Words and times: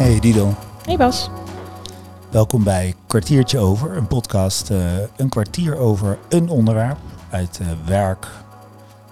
Hey 0.00 0.20
Dido, 0.20 0.54
Hey 0.84 0.96
Bas. 0.96 1.30
welkom 2.30 2.64
bij 2.64 2.94
Kwartiertje 3.06 3.58
Over, 3.58 3.96
een 3.96 4.06
podcast, 4.06 4.70
eh, 4.70 4.98
een 5.16 5.28
kwartier 5.28 5.76
over 5.76 6.18
een 6.28 6.48
onderwerp 6.48 6.98
uit 7.30 7.58
eh, 7.60 7.66
werk 7.84 8.26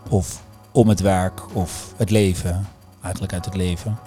of 0.09 0.43
om 0.73 0.89
het 0.89 1.01
werk 1.01 1.57
of 1.57 1.95
het 1.97 2.11
leven, 2.11 2.67
eigenlijk 3.01 3.33
uit 3.33 3.45
het 3.45 3.55
leven. 3.55 3.99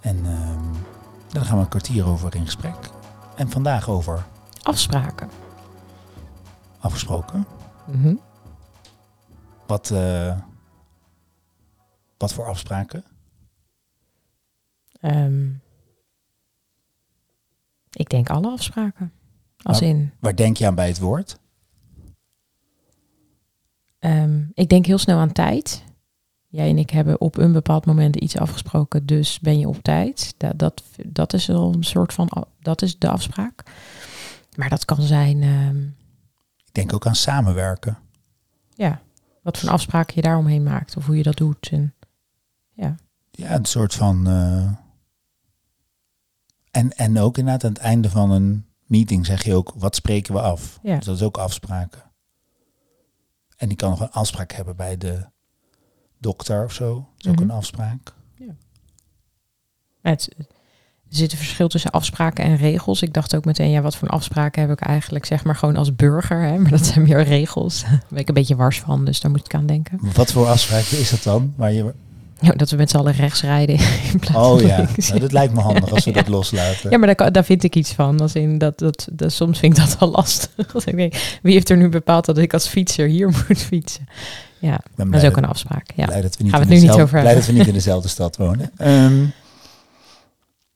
En 0.00 0.16
ehm, 0.26 0.62
daar 1.32 1.44
gaan 1.44 1.56
we 1.56 1.62
een 1.62 1.68
kwartier 1.68 2.06
over 2.06 2.34
in 2.34 2.44
gesprek. 2.44 2.90
En 3.36 3.50
vandaag 3.50 3.88
over 3.88 4.24
Afspraken. 4.62 5.30
afgesproken. 6.78 7.46
Mhm. 7.84 8.14
Wat, 9.66 9.90
eh, 9.90 10.36
wat 12.18 12.32
voor 12.32 12.46
afspraken? 12.46 13.04
Ehm, 15.00 15.48
ik 17.90 18.08
denk 18.08 18.30
alle 18.30 18.50
afspraken. 18.50 19.12
Als 19.62 19.80
Nou. 19.80 19.92
in, 19.92 20.12
Waar 20.20 20.36
denk 20.36 20.56
je 20.56 20.66
aan 20.66 20.74
bij 20.74 20.88
het 20.88 20.98
woord? 20.98 21.38
ehm, 23.98 24.44
ik 24.54 24.68
denk 24.68 24.86
heel 24.86 24.98
snel 24.98 25.18
aan 25.18 25.32
tijd. 25.32 25.84
Jij 26.46 26.68
en 26.68 26.78
ik 26.78 26.90
hebben 26.90 27.20
op 27.20 27.36
een 27.38 27.52
bepaald 27.52 27.86
moment 27.86 28.16
iets 28.16 28.36
afgesproken, 28.38 29.06
dus 29.06 29.40
ben 29.40 29.58
je 29.58 29.68
op 29.68 29.82
tijd. 29.82 30.34
Dat, 30.36 30.58
dat, 30.58 30.82
dat 31.06 31.32
is 31.32 31.48
een 31.48 31.76
soort 31.84 32.12
van, 32.12 32.46
dat 32.60 32.82
is 32.82 32.98
de 32.98 33.08
afspraak. 33.08 33.62
Maar 34.56 34.68
dat 34.68 34.84
kan 34.84 35.02
zijn, 35.02 35.42
ehm, 35.42 35.82
Ik 36.66 36.72
denk 36.72 36.92
ook 36.92 37.06
aan 37.06 37.14
samenwerken. 37.14 37.98
ja, 38.74 39.00
wat 39.42 39.58
voor 39.58 39.70
afspraken 39.70 40.14
je 40.16 40.22
daaromheen 40.22 40.62
maakt 40.62 40.96
of 40.96 41.06
hoe 41.06 41.16
je 41.16 41.22
dat 41.22 41.36
doet. 41.36 41.68
En, 41.72 41.94
ja. 42.72 42.94
Ja, 43.30 43.54
een 43.54 43.64
soort 43.64 43.94
van. 43.94 44.26
eh, 44.26 44.72
en, 46.76 46.96
en 46.96 47.18
ook 47.18 47.38
inderdaad 47.38 47.64
aan 47.64 47.72
het 47.72 47.82
einde 47.82 48.10
van 48.10 48.30
een 48.30 48.66
meeting 48.86 49.26
zeg 49.26 49.44
je 49.44 49.54
ook: 49.54 49.72
wat 49.76 49.94
spreken 49.94 50.34
we 50.34 50.40
af? 50.40 50.78
Ja. 50.82 50.96
Dus 50.96 51.04
dat 51.04 51.16
is 51.16 51.22
ook 51.22 51.36
afspraken. 51.36 52.02
En 53.56 53.68
die 53.68 53.76
kan 53.76 53.90
nog 53.90 54.00
een 54.00 54.10
afspraak 54.10 54.52
hebben 54.52 54.76
bij 54.76 54.96
de 54.96 55.26
dokter 56.18 56.64
of 56.64 56.72
zo. 56.72 56.94
Dat 56.94 57.04
is 57.18 57.26
ook 57.30 57.34
Mhm. 57.34 57.42
een 57.44 57.56
afspraak. 57.56 58.14
Het, 60.02 60.34
er 60.38 61.16
zit 61.16 61.32
een 61.32 61.38
verschil 61.38 61.68
tussen 61.68 61.90
afspraken 61.90 62.44
en 62.44 62.56
regels. 62.56 63.02
Ik 63.02 63.12
dacht 63.12 63.36
ook 63.36 63.44
meteen, 63.44 63.70
ja, 63.70 63.80
wat 63.80 63.96
voor 63.96 64.08
afspraken 64.08 64.62
heb 64.62 64.70
ik 64.70 64.80
eigenlijk, 64.80 65.24
zeg 65.24 65.44
maar, 65.44 65.56
gewoon 65.56 65.76
als 65.76 65.94
burger. 65.96 66.40
Hè? 66.42 66.58
Maar 66.60 66.70
dat 66.70 66.86
zijn 66.86 67.02
meer 67.04 67.22
regels. 67.22 67.82
Daar 67.82 68.02
ben 68.08 68.18
ik 68.18 68.28
een 68.28 68.34
beetje 68.34 68.56
wars 68.56 68.80
van, 68.80 69.04
dus 69.04 69.20
daar 69.20 69.30
moet 69.30 69.44
ik 69.44 69.54
aan 69.54 69.66
denken. 69.66 69.98
Wat 70.14 70.32
voor 70.32 70.46
afspraak 70.46 70.84
is 70.84 71.10
dat 71.10 71.22
dan? 71.22 71.54
Waar 71.56 71.72
je... 71.72 71.94
Ja, 72.40 72.52
dat 72.52 72.70
we 72.70 72.76
met 72.76 72.90
z'n 72.90 72.96
allen 72.96 73.12
rechts 73.12 73.40
rijden 73.42 73.78
in 74.12 74.18
plaats 74.18 74.36
Oh 74.48 74.60
ja, 74.60 74.88
nou, 74.96 75.20
dat 75.20 75.32
lijkt 75.32 75.52
me 75.54 75.60
handig 75.60 75.90
als 75.90 76.04
we 76.04 76.10
Ja. 76.14 76.16
dat 76.16 76.28
loslaten. 76.28 76.90
Ja, 76.90 76.98
maar 76.98 77.14
daar, 77.16 77.32
daar 77.32 77.44
vind 77.44 77.62
ik 77.62 77.76
iets 77.76 77.92
van. 77.92 78.20
Als 78.20 78.34
in 78.34 78.58
dat, 78.58 78.78
dat, 78.78 79.08
dat, 79.12 79.32
soms 79.32 79.58
vind 79.58 79.78
ik 79.78 79.84
dat 79.84 79.98
wel 79.98 80.10
lastig. 80.10 80.50
Als 80.74 80.84
ik 80.84 80.96
denk, 80.96 81.38
wie 81.42 81.52
heeft 81.52 81.70
er 81.70 81.76
nu 81.76 81.88
bepaald 81.88 82.24
dat 82.24 82.38
ik 82.38 82.52
als 82.52 82.66
fietser 82.66 83.06
hier 83.08 83.28
moet 83.28 83.58
fietsen? 83.58 84.06
Ja, 84.58 84.80
dat 84.96 85.06
is 85.06 85.14
ook 85.14 85.20
dat- 85.22 85.36
een 85.36 85.44
afspraak. 85.44 85.90
Ja. 85.94 86.04
Blij 86.06 86.20
dat 86.20 86.36
we 86.36 86.42
niet, 86.42 86.52
Gaan 86.52 86.60
we 86.62 86.66
in 86.66 86.72
het 86.72 86.82
nu 86.82 86.88
niet 86.90 87.00
over 87.00 87.20
blij 87.20 87.34
dat 87.34 87.46
we 87.46 87.52
niet 87.52 87.66
in 87.66 87.72
dezelfde 87.72 88.08
stad 88.08 88.36
wonen. 88.36 88.70
Ehm, 88.76 89.24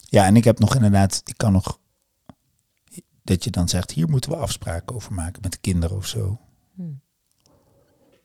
ja, 0.09 0.27
en 0.27 0.37
ik 0.37 0.45
heb 0.45 0.59
nog 0.59 0.75
inderdaad, 0.75 1.23
ik 1.25 1.35
kan 1.37 1.53
nog, 1.53 1.79
dat 3.25 3.45
je 3.45 3.51
dan 3.51 3.69
zegt, 3.69 3.91
hier 3.91 4.09
moeten 4.09 4.31
we 4.31 4.37
afspraken 4.37 4.95
over 4.97 5.13
maken 5.13 5.43
met 5.43 5.53
de 5.53 5.59
kinderen 5.61 5.97
of 5.97 6.07
zo. 6.07 6.39
Hm. 6.77 6.83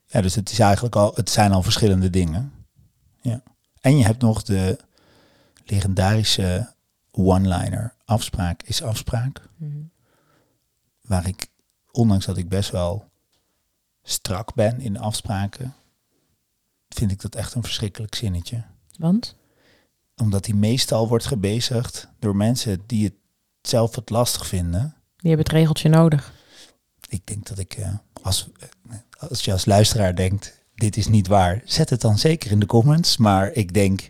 Ja, 0.05 0.21
dus 0.21 0.35
het 0.35 0.51
is 0.51 0.59
eigenlijk 0.59 0.95
al, 0.95 1.11
het 1.15 1.29
zijn 1.29 1.51
al 1.51 1.63
verschillende 1.63 2.09
dingen. 2.09 2.51
Ja. 3.29 3.43
En 3.81 3.97
je 3.97 4.03
hebt 4.03 4.21
nog 4.21 4.43
de 4.43 4.77
legendarische 5.65 6.73
one-liner, 7.11 7.93
afspraak 8.05 8.63
is 8.63 8.81
afspraak. 8.81 9.41
Mhm. 9.57 9.77
Waar 11.01 11.27
ik, 11.27 11.47
ondanks 11.91 12.25
dat 12.25 12.37
ik 12.37 12.49
best 12.49 12.69
wel 12.69 13.09
strak 14.03 14.53
ben 14.53 14.79
in 14.79 14.99
afspraken, 14.99 15.73
vind 16.89 17.11
ik 17.11 17.21
dat 17.21 17.35
echt 17.35 17.53
een 17.53 17.63
verschrikkelijk 17.63 18.15
zinnetje 18.15 18.63
Want? 18.97 19.35
omdat 20.15 20.43
die 20.43 20.55
meestal 20.55 21.07
wordt 21.07 21.25
gebezigd 21.25 22.07
door 22.19 22.35
mensen 22.35 22.83
die 22.85 23.03
het 23.03 23.15
zelf 23.61 23.95
het 23.95 24.09
lastig 24.09 24.47
vinden. 24.47 24.95
Die 25.17 25.29
hebben 25.29 25.45
het 25.45 25.55
regeltje 25.55 25.89
nodig. 25.89 26.33
Ik 27.07 27.27
denk 27.27 27.47
dat 27.47 27.59
ik, 27.59 27.73
eh, 27.73 27.93
als, 28.21 28.49
eh, 28.59 28.97
als 29.17 29.45
je 29.45 29.51
als 29.51 29.65
luisteraar 29.65 30.15
denkt, 30.15 30.54
dit 30.75 30.97
is 30.97 31.07
niet 31.07 31.27
waar, 31.27 31.61
zet 31.65 31.89
het 31.89 32.01
dan 32.01 32.17
zeker 32.17 32.51
in 32.51 32.59
de 32.59 32.65
comments. 32.65 33.17
Maar 33.17 33.51
ik 33.51 33.73
denk, 33.73 34.09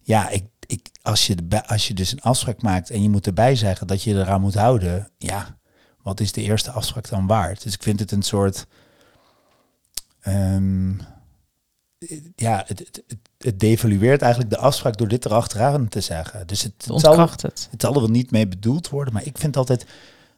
ja, 0.00 0.28
ik, 0.28 0.44
ik, 0.66 0.88
als, 1.02 1.26
je, 1.26 1.36
als 1.66 1.88
je 1.88 1.94
dus 1.94 2.12
een 2.12 2.20
afspraak 2.22 2.62
maakt 2.62 2.90
en 2.90 3.02
je 3.02 3.10
moet 3.10 3.26
erbij 3.26 3.56
zeggen 3.56 3.86
dat 3.86 4.02
je 4.02 4.14
eraan 4.14 4.40
moet 4.40 4.54
houden, 4.54 5.10
ja, 5.18 5.58
wat 6.02 6.20
is 6.20 6.32
de 6.32 6.42
eerste 6.42 6.70
afspraak 6.70 7.08
dan 7.08 7.26
waard? 7.26 7.62
Dus 7.62 7.74
ik 7.74 7.82
vind 7.82 8.00
het 8.00 8.12
een 8.12 8.22
soort, 8.22 8.66
ehm, 10.20 10.90
ja, 12.36 12.64
het, 12.66 12.78
het, 12.78 13.02
het, 13.06 13.18
het 13.38 13.60
devalueert 13.60 14.22
eigenlijk 14.22 14.52
de 14.52 14.58
afspraak 14.58 14.96
door 14.96 15.08
dit 15.08 15.24
erachteraan 15.24 15.88
te 15.88 16.00
zeggen. 16.00 16.46
Dus 16.46 16.62
het, 16.62 16.72
Het 16.76 17.00
zal, 17.00 17.10
ontkracht 17.12 17.42
het. 17.42 17.68
het 17.70 17.80
zal 17.80 17.94
er 17.94 18.00
wel 18.00 18.08
niet 18.10 18.30
mee 18.30 18.48
bedoeld 18.48 18.88
worden, 18.88 19.14
maar 19.14 19.26
ik 19.26 19.38
vind 19.38 19.56
altijd, 19.56 19.86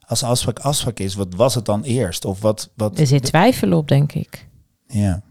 als 0.00 0.22
afspraak 0.22 0.58
afspraak 0.58 0.98
is, 0.98 1.14
wat 1.14 1.34
was 1.34 1.54
het 1.54 1.64
dan 1.64 1.82
eerst? 1.82 2.24
Of 2.24 2.40
wat, 2.40 2.70
wat 2.76 2.98
Er 2.98 3.06
zit 3.06 3.22
twijfel 3.24 3.72
op, 3.72 3.88
denk 3.88 4.12
ik. 4.12 4.46
ja. 4.86 5.22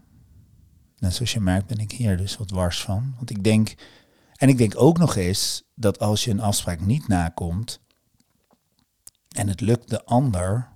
Nou, 1.02 1.14
zoals 1.14 1.32
je 1.32 1.40
merkt 1.40 1.66
ben 1.66 1.78
ik 1.78 1.92
hier 1.92 2.16
dus 2.16 2.36
wat 2.36 2.50
wars 2.50 2.82
van. 2.82 3.14
Want 3.16 3.30
ik 3.30 3.44
denk, 3.44 3.74
en 4.36 4.48
ik 4.48 4.58
denk 4.58 4.72
ook 4.76 4.98
nog 4.98 5.16
eens 5.16 5.62
dat 5.74 5.98
als 5.98 6.24
je 6.24 6.30
een 6.30 6.40
afspraak 6.40 6.80
niet 6.80 7.08
nakomt 7.08 7.80
en 9.28 9.48
het 9.48 9.60
lukt 9.60 9.90
de 9.90 10.04
ander 10.04 10.68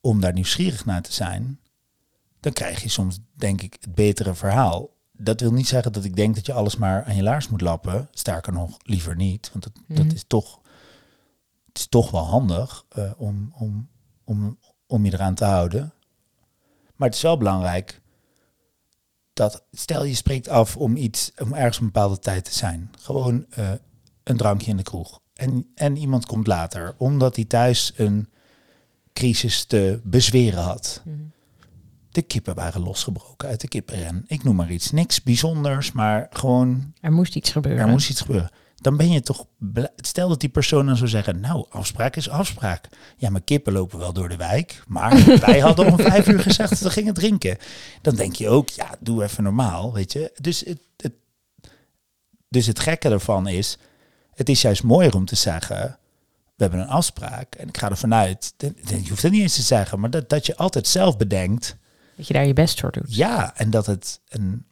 om 0.00 0.20
daar 0.20 0.32
nieuwsgierig 0.32 0.84
naar 0.84 1.02
te 1.02 1.12
zijn, 1.12 1.60
dan 2.40 2.52
krijg 2.52 2.82
je 2.82 2.88
soms, 2.88 3.18
denk 3.32 3.62
ik, 3.62 3.76
het 3.80 3.94
betere 3.94 4.34
verhaal. 4.34 4.90
Dat 5.12 5.40
wil 5.40 5.52
niet 5.52 5.68
zeggen 5.68 5.92
dat 5.92 6.04
ik 6.04 6.16
denk 6.16 6.34
dat 6.34 6.46
je 6.46 6.52
alles 6.52 6.76
maar 6.76 7.04
aan 7.04 7.16
je 7.16 7.22
laars 7.22 7.48
moet 7.48 7.60
lappen. 7.60 8.08
Sterker 8.10 8.52
nog, 8.52 8.76
liever 8.82 9.16
niet. 9.16 9.50
Want 9.52 9.64
dat, 9.64 9.72
dat 9.88 10.06
Mhm. 10.06 10.14
is 10.14 10.24
toch, 10.26 10.60
het 11.66 11.78
is 11.78 11.86
toch 11.86 12.10
wel 12.10 12.24
handig 12.24 12.84
eh, 12.88 13.12
om, 13.16 13.52
om, 13.54 13.88
om, 14.24 14.58
om 14.86 15.04
je 15.04 15.12
eraan 15.12 15.34
te 15.34 15.44
houden. 15.44 15.92
Maar 16.96 17.08
het 17.08 17.16
is 17.16 17.22
wel 17.22 17.38
belangrijk 17.38 18.02
dat, 19.34 19.64
stel 19.72 20.04
je 20.04 20.14
spreekt 20.14 20.48
af 20.48 20.76
om 20.76 20.96
iets, 20.96 21.32
om 21.38 21.52
ergens 21.54 21.78
een 21.78 21.84
bepaalde 21.84 22.18
tijd 22.18 22.44
te 22.44 22.54
zijn. 22.54 22.90
Gewoon 23.00 23.46
eh, 23.50 23.70
een 24.22 24.36
drankje 24.36 24.70
in 24.70 24.76
de 24.76 24.82
kroeg. 24.82 25.20
En, 25.34 25.66
en 25.74 25.96
iemand 25.96 26.26
komt 26.26 26.46
later, 26.46 26.94
omdat 26.98 27.36
hij 27.36 27.44
thuis 27.44 27.92
een 27.96 28.28
crisis 29.12 29.64
te 29.64 30.00
bezweren 30.04 30.62
had. 30.62 31.02
De 32.10 32.22
kippen 32.22 32.54
waren 32.54 32.80
losgebroken 32.80 33.48
uit 33.48 33.60
de 33.60 33.68
kippenren. 33.68 34.24
Ik 34.26 34.42
noem 34.42 34.56
maar 34.56 34.70
iets. 34.70 34.90
Niks 34.90 35.22
bijzonders, 35.22 35.92
maar 35.92 36.26
gewoon 36.30 36.92
Er 37.00 37.12
moest 37.12 37.36
iets 37.36 37.50
gebeuren. 37.50 37.82
er 37.84 37.88
moest 37.88 38.10
iets 38.10 38.20
gebeuren. 38.20 38.50
Dan 38.84 38.96
ben 38.96 39.12
je 39.12 39.20
toch. 39.20 39.46
Stel 39.96 40.28
dat 40.28 40.40
die 40.40 40.48
persoon 40.48 40.86
dan 40.86 40.96
zou 40.96 41.08
zeggen: 41.08 41.40
Nou, 41.40 41.66
afspraak 41.70 42.16
is 42.16 42.28
afspraak. 42.28 42.88
Ja, 43.16 43.30
mijn 43.30 43.44
kippen 43.44 43.72
lopen 43.72 43.98
wel 43.98 44.12
door 44.12 44.28
de 44.28 44.36
wijk. 44.36 44.82
Maar 44.86 45.24
wij 45.46 45.58
hadden 45.58 45.86
om 45.86 45.98
vijf 45.98 46.28
uur 46.28 46.40
gezegd 46.40 46.70
dat 46.70 46.78
we 46.78 46.90
gingen 46.90 47.14
drinken. 47.14 47.58
Dan 48.02 48.14
denk 48.14 48.34
je 48.34 48.48
ook: 48.48 48.68
Ja, 48.68 48.94
doe 49.00 49.22
even 49.22 49.42
normaal. 49.42 49.92
Weet 49.92 50.12
je. 50.12 50.32
Dus 50.40 50.60
het, 50.60 50.80
het, 50.96 51.12
dus 52.48 52.66
het 52.66 52.78
gekke 52.80 53.08
ervan 53.08 53.48
is: 53.48 53.78
Het 54.34 54.48
is 54.48 54.62
juist 54.62 54.82
mooier 54.82 55.14
om 55.14 55.24
te 55.24 55.36
zeggen. 55.36 55.98
We 56.56 56.62
hebben 56.62 56.80
een 56.80 56.88
afspraak 56.88 57.54
en 57.54 57.68
ik 57.68 57.78
ga 57.78 57.90
ervan 57.90 58.14
uit. 58.14 58.54
Je 58.86 59.08
hoeft 59.08 59.22
het 59.22 59.32
niet 59.32 59.42
eens 59.42 59.54
te 59.54 59.62
zeggen, 59.62 60.00
maar 60.00 60.10
dat, 60.10 60.28
dat 60.28 60.46
je 60.46 60.56
altijd 60.56 60.86
zelf 60.86 61.16
bedenkt. 61.16 61.76
Dat 62.16 62.26
je 62.26 62.32
daar 62.32 62.46
je 62.46 62.52
best 62.52 62.80
voor 62.80 62.92
doet. 62.92 63.14
Ja, 63.14 63.56
en 63.56 63.70
dat 63.70 63.86
het 63.86 64.20
een. 64.28 64.66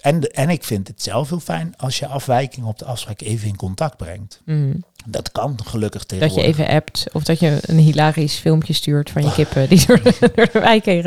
En, 0.00 0.22
en 0.22 0.48
ik 0.48 0.64
vind 0.64 0.88
het 0.88 1.02
zelf 1.02 1.28
heel 1.28 1.40
fijn 1.40 1.74
als 1.76 1.98
je 1.98 2.06
afwijking 2.06 2.66
op 2.66 2.78
de 2.78 2.84
afspraak 2.84 3.20
even 3.20 3.48
in 3.48 3.56
contact 3.56 3.96
brengt. 3.96 4.40
Mm. 4.44 4.84
Dat 5.06 5.32
kan 5.32 5.58
gelukkig 5.64 6.06
Dat 6.06 6.10
je 6.10 6.18
tegenwoordig. 6.18 6.58
even 6.58 6.74
appt 6.74 7.06
of 7.12 7.22
dat 7.24 7.38
je 7.40 7.58
een 7.62 7.78
hilarisch 7.78 8.34
filmpje 8.34 8.72
stuurt 8.72 9.10
van 9.10 9.22
je 9.22 9.32
kippen 9.32 9.68
die 9.68 9.86
door 9.86 10.02
de, 10.02 10.30
door 10.34 10.48
de 10.52 10.58
wijk 10.60 10.84
heen. 10.84 11.04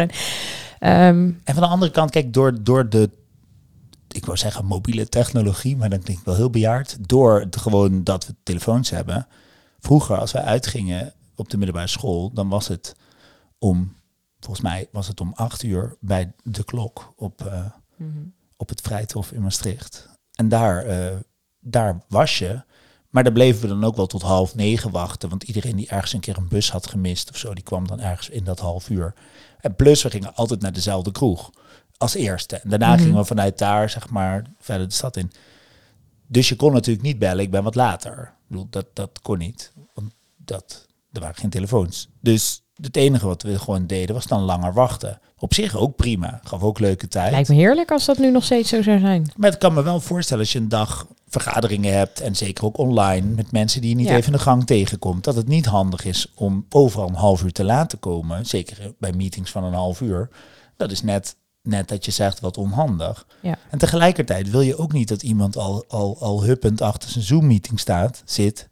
Ehm, 0.80 1.31
En 1.44 1.54
van 1.54 1.63
de 1.63 1.68
andere 1.68 1.92
kant, 1.92 2.12
kijk, 2.12 2.34
door, 2.34 2.63
door 2.63 2.90
de, 2.90 3.10
ik 4.07 4.25
wou 4.25 4.38
zeggen 4.38 4.66
mobiele 4.66 5.10
technologie, 5.10 5.78
maar 5.78 5.89
dan 5.89 6.00
denk 6.00 6.18
ik 6.19 6.25
wel 6.25 6.36
heel 6.36 6.50
bejaard. 6.50 6.98
Door 7.10 7.48
gewoon 7.50 8.04
dat 8.04 8.28
we 8.28 8.36
telefoons 8.44 8.89
hebben. 8.89 9.28
Vroeger, 9.80 10.18
als 10.18 10.31
wij 10.31 10.44
uitgingen 10.44 11.13
op 11.36 11.50
de 11.50 11.57
middelbare 11.57 11.88
school, 11.88 12.31
dan 12.34 12.50
was 12.50 12.68
het 12.68 12.96
om, 13.57 13.94
volgens 14.39 14.62
mij 14.62 14.88
was 14.92 15.07
het 15.07 15.22
om 15.22 15.31
acht 15.36 15.63
uur 15.63 15.96
bij 16.00 16.31
de 16.44 16.63
klok 16.63 17.13
op, 17.16 17.46
eh, 17.46 17.66
op 18.63 18.69
het 18.69 18.81
Vrijthof 18.81 19.31
in 19.31 19.42
Maastricht. 19.42 20.07
En 20.36 20.50
daar, 20.50 20.86
eh, 20.86 21.15
daar 21.60 22.01
was 22.07 22.38
je. 22.39 22.62
Maar 23.10 23.24
daar 23.24 23.33
bleven 23.33 23.62
we 23.62 23.68
dan 23.68 23.83
ook 23.83 23.95
wel 23.95 24.06
tot 24.07 24.21
half 24.21 24.56
negen 24.56 24.92
wachten. 24.92 25.30
Want 25.30 25.44
iedereen 25.44 25.75
die 25.75 25.88
ergens 25.88 26.13
een 26.13 26.19
keer 26.19 26.38
een 26.38 26.48
bus 26.48 26.71
had 26.71 26.88
gemist 26.88 27.30
of 27.30 27.38
zo, 27.38 27.54
die 27.54 27.63
kwam 27.63 27.88
dan 27.88 28.00
ergens 28.00 28.30
in 28.30 28.44
dat 28.44 28.60
half 28.60 28.89
uur. 28.89 29.13
En 29.60 29.75
plus, 29.75 30.04
we 30.04 30.10
gingen 30.10 30.36
altijd 30.36 30.62
naar 30.62 30.74
dezelfde 30.74 31.12
kroeg 31.12 31.50
als 31.98 32.13
eerste. 32.13 32.56
En 32.56 32.69
daarna 32.69 32.94
Mhm. 32.94 33.04
gingen 33.04 33.18
we 33.18 33.25
vanuit 33.25 33.57
daar, 33.57 33.89
zeg 33.89 34.10
maar, 34.10 34.45
verder 34.60 34.88
de 34.88 34.94
stad 34.94 35.18
in. 35.18 35.31
Dus 36.27 36.50
je 36.50 36.56
kon 36.56 36.74
natuurlijk 36.74 37.06
niet 37.06 37.19
bellen, 37.19 37.44
ik 37.44 37.51
ben 37.51 37.63
wat 37.63 37.75
later. 37.75 38.21
Ik 38.21 38.48
bedoel, 38.48 38.68
dat, 38.69 38.86
dat 38.94 39.19
kon 39.21 39.38
niet. 39.38 39.71
Want 39.94 40.13
dat, 40.38 40.86
er 41.12 41.19
waren 41.21 41.36
geen 41.36 41.50
telefoons. 41.50 42.10
Dus 42.21 42.62
het 42.85 42.95
enige 42.95 43.25
wat 43.27 43.41
we 43.41 43.59
gewoon 43.59 43.88
deden 43.88 44.15
was 44.15 44.25
dan 44.27 44.41
langer 44.41 44.74
wachten. 44.74 45.19
Op 45.38 45.53
zich 45.53 45.75
ook 45.75 45.95
prima. 45.95 46.39
Gaf 46.44 46.62
ook 46.62 46.80
leuke 46.80 47.07
tijd. 47.07 47.31
Lijkt 47.31 47.50
me 47.50 47.56
heerlijk 47.56 47.91
als 47.91 48.06
dat 48.06 48.18
nu 48.18 48.31
nog 48.31 48.44
steeds 48.44 48.69
zo 48.69 48.81
zou 48.81 49.00
zijn. 49.00 49.31
Maar 49.38 49.50
het 49.50 49.59
kan 49.59 49.74
me 49.74 49.83
wel 49.83 50.00
voorstellen 50.00 50.44
als 50.44 50.51
je 50.51 50.59
een 50.59 50.69
dag 50.69 51.07
vergaderingen 51.27 51.94
hebt 51.94 52.21
en 52.21 52.35
zeker 52.35 52.65
ook 52.65 52.77
online 52.77 53.27
met 53.27 53.51
mensen 53.51 53.81
die 53.81 53.89
je 53.89 53.95
niet 53.95 54.07
Ja. 54.07 54.13
even 54.15 54.25
in 54.31 54.38
de 54.38 54.44
gang 54.44 54.65
tegenkomt, 54.65 55.24
dat 55.24 55.35
het 55.35 55.47
niet 55.47 55.65
handig 55.65 56.06
is 56.06 56.31
om 56.35 56.65
overal 56.69 57.07
een 57.07 57.15
half 57.15 57.44
uur 57.44 57.51
te 57.51 57.63
laat 57.63 57.89
te 57.89 57.97
komen. 57.97 58.45
Zeker 58.45 58.94
bij 59.00 59.12
meetings 59.13 59.51
van 59.51 59.63
een 59.63 59.74
half 59.74 60.01
uur. 60.01 60.29
Dat 60.77 60.91
is 60.91 61.01
net, 61.01 61.36
net 61.62 61.88
dat 61.88 62.06
je 62.06 62.12
zegt 62.12 62.39
wat 62.39 62.57
onhandig. 62.57 63.25
Ja. 63.41 63.57
En 63.69 63.77
tegelijkertijd 63.77 64.50
wil 64.50 64.62
je 64.62 64.77
ook 64.77 64.91
niet 64.94 65.07
dat 65.07 65.24
iemand 65.24 65.57
al, 65.57 65.86
al, 65.88 66.18
al 66.19 66.44
huppend 66.44 66.81
achter 66.81 67.09
zijn 67.09 67.24
Zoom-meeting 67.24 67.79
staat, 67.79 68.21
zit, 68.25 68.68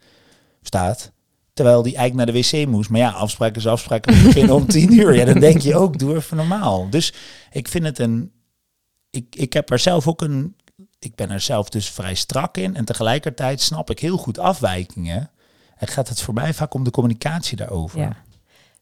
staat. 0.62 1.12
Terwijl 1.54 1.82
die 1.82 1.96
eigenlijk 1.96 2.32
naar 2.34 2.42
de 2.42 2.48
wc 2.50 2.68
moest. 2.68 2.90
Maar 2.90 3.00
ja, 3.00 3.10
afspraak 3.10 3.56
is 3.56 3.68
afspraak. 3.68 4.06
We 4.06 4.22
beginnen 4.24 4.56
om 4.56 4.68
tien 4.68 4.94
uur. 4.94 5.16
Ja, 5.16 5.26
dan 5.26 5.40
denk 5.40 5.62
je 5.62 5.76
ook, 5.76 6.00
doe 6.00 6.16
even 6.16 6.38
normaal. 6.38 6.90
Dus 6.90 7.14
ik 7.52 7.68
vind 7.68 7.86
het 7.86 8.00
een... 8.00 8.32
Ik, 9.10 9.36
ik 9.36 9.54
heb 9.54 9.70
er 9.70 9.80
zelf 9.80 10.08
ook 10.08 10.22
een... 10.22 10.56
Ik 11.00 11.16
ben 11.16 11.30
er 11.30 11.40
zelf 11.40 11.70
dus 11.70 11.90
vrij 11.90 12.16
strak 12.16 12.58
in. 12.58 12.76
En 12.76 12.86
tegelijkertijd 12.86 13.62
snap 13.62 13.90
ik 13.90 14.00
heel 14.00 14.18
goed 14.18 14.40
afwijkingen. 14.40 15.32
En 15.78 15.88
gaat 15.88 16.10
het 16.10 16.22
voor 16.22 16.34
mij 16.34 16.54
vaak 16.54 16.74
om 16.74 16.84
de 16.84 16.92
communicatie 16.92 17.58
daarover. 17.58 18.24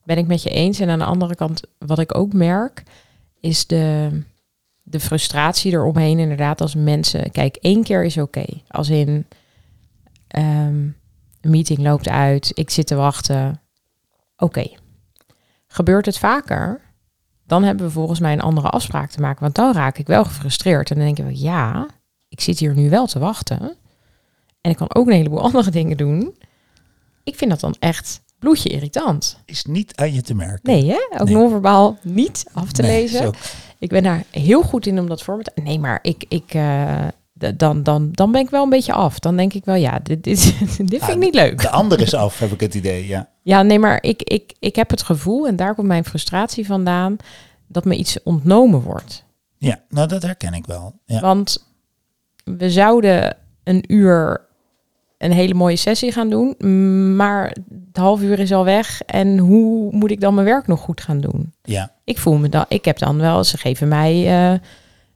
Ben 0.04 0.18
ik 0.18 0.28
met 0.28 0.44
je 0.44 0.50
eens. 0.50 0.80
En 0.80 0.90
aan 0.90 1.00
de 1.00 1.06
andere 1.06 1.36
kant, 1.36 1.62
wat 1.78 2.00
ik 2.00 2.18
ook 2.18 2.34
merk, 2.34 2.84
is 3.40 3.68
de, 3.68 4.10
de 4.84 5.00
frustratie 5.00 5.72
eromheen. 5.72 6.20
Inderdaad, 6.20 6.62
als 6.62 6.76
mensen. 6.76 7.32
Kijk, 7.32 7.56
één 7.56 7.84
keer 7.84 8.06
is 8.06 8.18
oké. 8.18 8.46
Als 8.68 8.90
in 8.90 9.26
ehm, 10.28 10.88
een 11.42 11.50
meeting 11.50 11.80
loopt 11.80 12.08
uit, 12.10 12.52
ik 12.54 12.70
zit 12.70 12.88
te 12.88 12.96
wachten. 12.96 13.62
Oké. 14.38 14.68
Gebeurt 15.68 16.06
het 16.06 16.18
vaker? 16.18 16.82
Dan 17.46 17.64
hebben 17.64 17.86
we 17.86 17.92
volgens 17.92 18.20
mij 18.20 18.34
een 18.34 18.42
andere 18.42 18.70
afspraak 18.70 19.10
te 19.10 19.22
maken. 19.22 19.42
Want 19.42 19.56
dan 19.56 19.74
raak 19.74 19.98
ik 19.98 20.08
wel 20.08 20.26
gefrustreerd. 20.26 20.90
En 20.92 20.96
dan 20.96 21.06
denk 21.14 21.30
ik, 21.30 21.36
ja, 21.36 21.88
ik 22.28 22.42
zit 22.42 22.60
hier 22.60 22.74
nu 22.76 22.90
wel 22.90 23.08
te 23.08 23.20
wachten. 23.20 23.60
En 24.62 24.72
ik 24.72 24.78
kan 24.78 24.96
ook 24.96 25.08
een 25.08 25.14
heleboel 25.14 25.42
andere 25.50 25.72
dingen 25.72 25.98
doen. 25.98 26.36
Ik 27.24 27.36
vind 27.36 27.50
dat 27.52 27.60
dan 27.60 27.76
echt 27.80 28.22
bloedje 28.40 28.70
irritant. 28.70 29.40
Is 29.46 29.64
niet 29.66 29.96
aan 29.96 30.14
je 30.14 30.22
te 30.22 30.34
merken. 30.36 30.74
Nee, 30.74 30.86
hè? 30.90 31.20
Ook 31.20 31.28
Nee. 31.28 31.34
non-verbaal 31.36 31.98
niet 32.04 32.46
af 32.54 32.72
te 32.72 32.82
Nee, 32.82 33.02
lezen. 33.02 33.22
zo. 33.24 33.32
Ik 33.80 33.90
ben 33.90 34.04
daar 34.04 34.24
heel 34.32 34.62
goed 34.62 34.86
in 34.86 35.00
om 35.00 35.08
dat 35.08 35.22
voor 35.24 35.38
me 35.38 35.44
te... 35.44 35.52
Nee, 35.64 35.80
maar 35.80 36.00
ik... 36.02 36.26
ik 36.28 36.54
eh, 36.54 37.08
dan, 37.58 37.84
dan, 37.84 38.12
dan 38.12 38.32
ben 38.32 38.42
ik 38.42 38.50
wel 38.50 38.64
een 38.64 38.70
beetje 38.70 38.94
af. 38.94 39.20
Dan 39.20 39.38
denk 39.38 39.54
ik 39.54 39.66
wel, 39.66 39.76
ja, 39.76 40.00
dit, 40.04 40.24
dit, 40.24 40.56
dit 40.90 41.04
vind 41.06 41.18
ik 41.18 41.18
niet 41.18 41.34
leuk. 41.36 41.62
De 41.62 41.70
ander 41.70 42.02
is 42.02 42.14
af, 42.14 42.40
heb 42.40 42.52
ik 42.52 42.60
het 42.60 42.74
idee. 42.76 43.08
Ja. 43.08 43.30
Ja, 43.42 43.62
nee, 43.62 43.80
maar 43.80 44.04
ik, 44.04 44.22
ik, 44.22 44.54
ik 44.60 44.76
heb 44.76 44.90
het 44.90 45.04
gevoel, 45.04 45.48
en 45.48 45.56
daar 45.56 45.76
komt 45.76 45.88
mijn 45.88 46.06
frustratie 46.06 46.66
vandaan, 46.66 47.18
dat 47.68 47.86
me 47.86 47.96
iets 47.96 48.24
ontnomen 48.24 48.82
wordt. 48.82 49.24
ja, 49.58 49.80
nou 49.90 50.08
dat 50.08 50.22
herken 50.22 50.54
ik 50.54 50.66
wel. 50.66 51.00
Ja. 51.06 51.20
Want 51.20 51.68
we 52.44 52.70
zouden 52.70 53.38
een 53.64 53.84
uur 53.88 54.48
een 55.18 55.32
hele 55.32 55.54
mooie 55.54 55.76
sessie 55.76 56.12
gaan 56.12 56.30
doen, 56.30 56.56
maar 57.16 57.56
het 57.88 57.98
half 57.98 58.22
uur 58.22 58.40
is 58.40 58.52
al 58.52 58.64
weg. 58.64 59.02
En 59.02 59.38
hoe 59.38 59.92
moet 59.92 60.12
ik 60.12 60.22
dan 60.22 60.34
mijn 60.34 60.46
werk 60.46 60.68
nog 60.68 60.80
goed 60.80 61.02
gaan 61.02 61.22
doen? 61.22 61.54
ja. 61.64 61.92
Ik 62.04 62.18
voel 62.18 62.38
me 62.38 62.50
dan, 62.50 62.66
ik 62.68 62.86
heb 62.86 62.98
dan 62.98 63.18
wel, 63.18 63.44
ze 63.44 63.58
geven 63.58 63.88
mij 63.88 64.14
eh, 64.14 64.54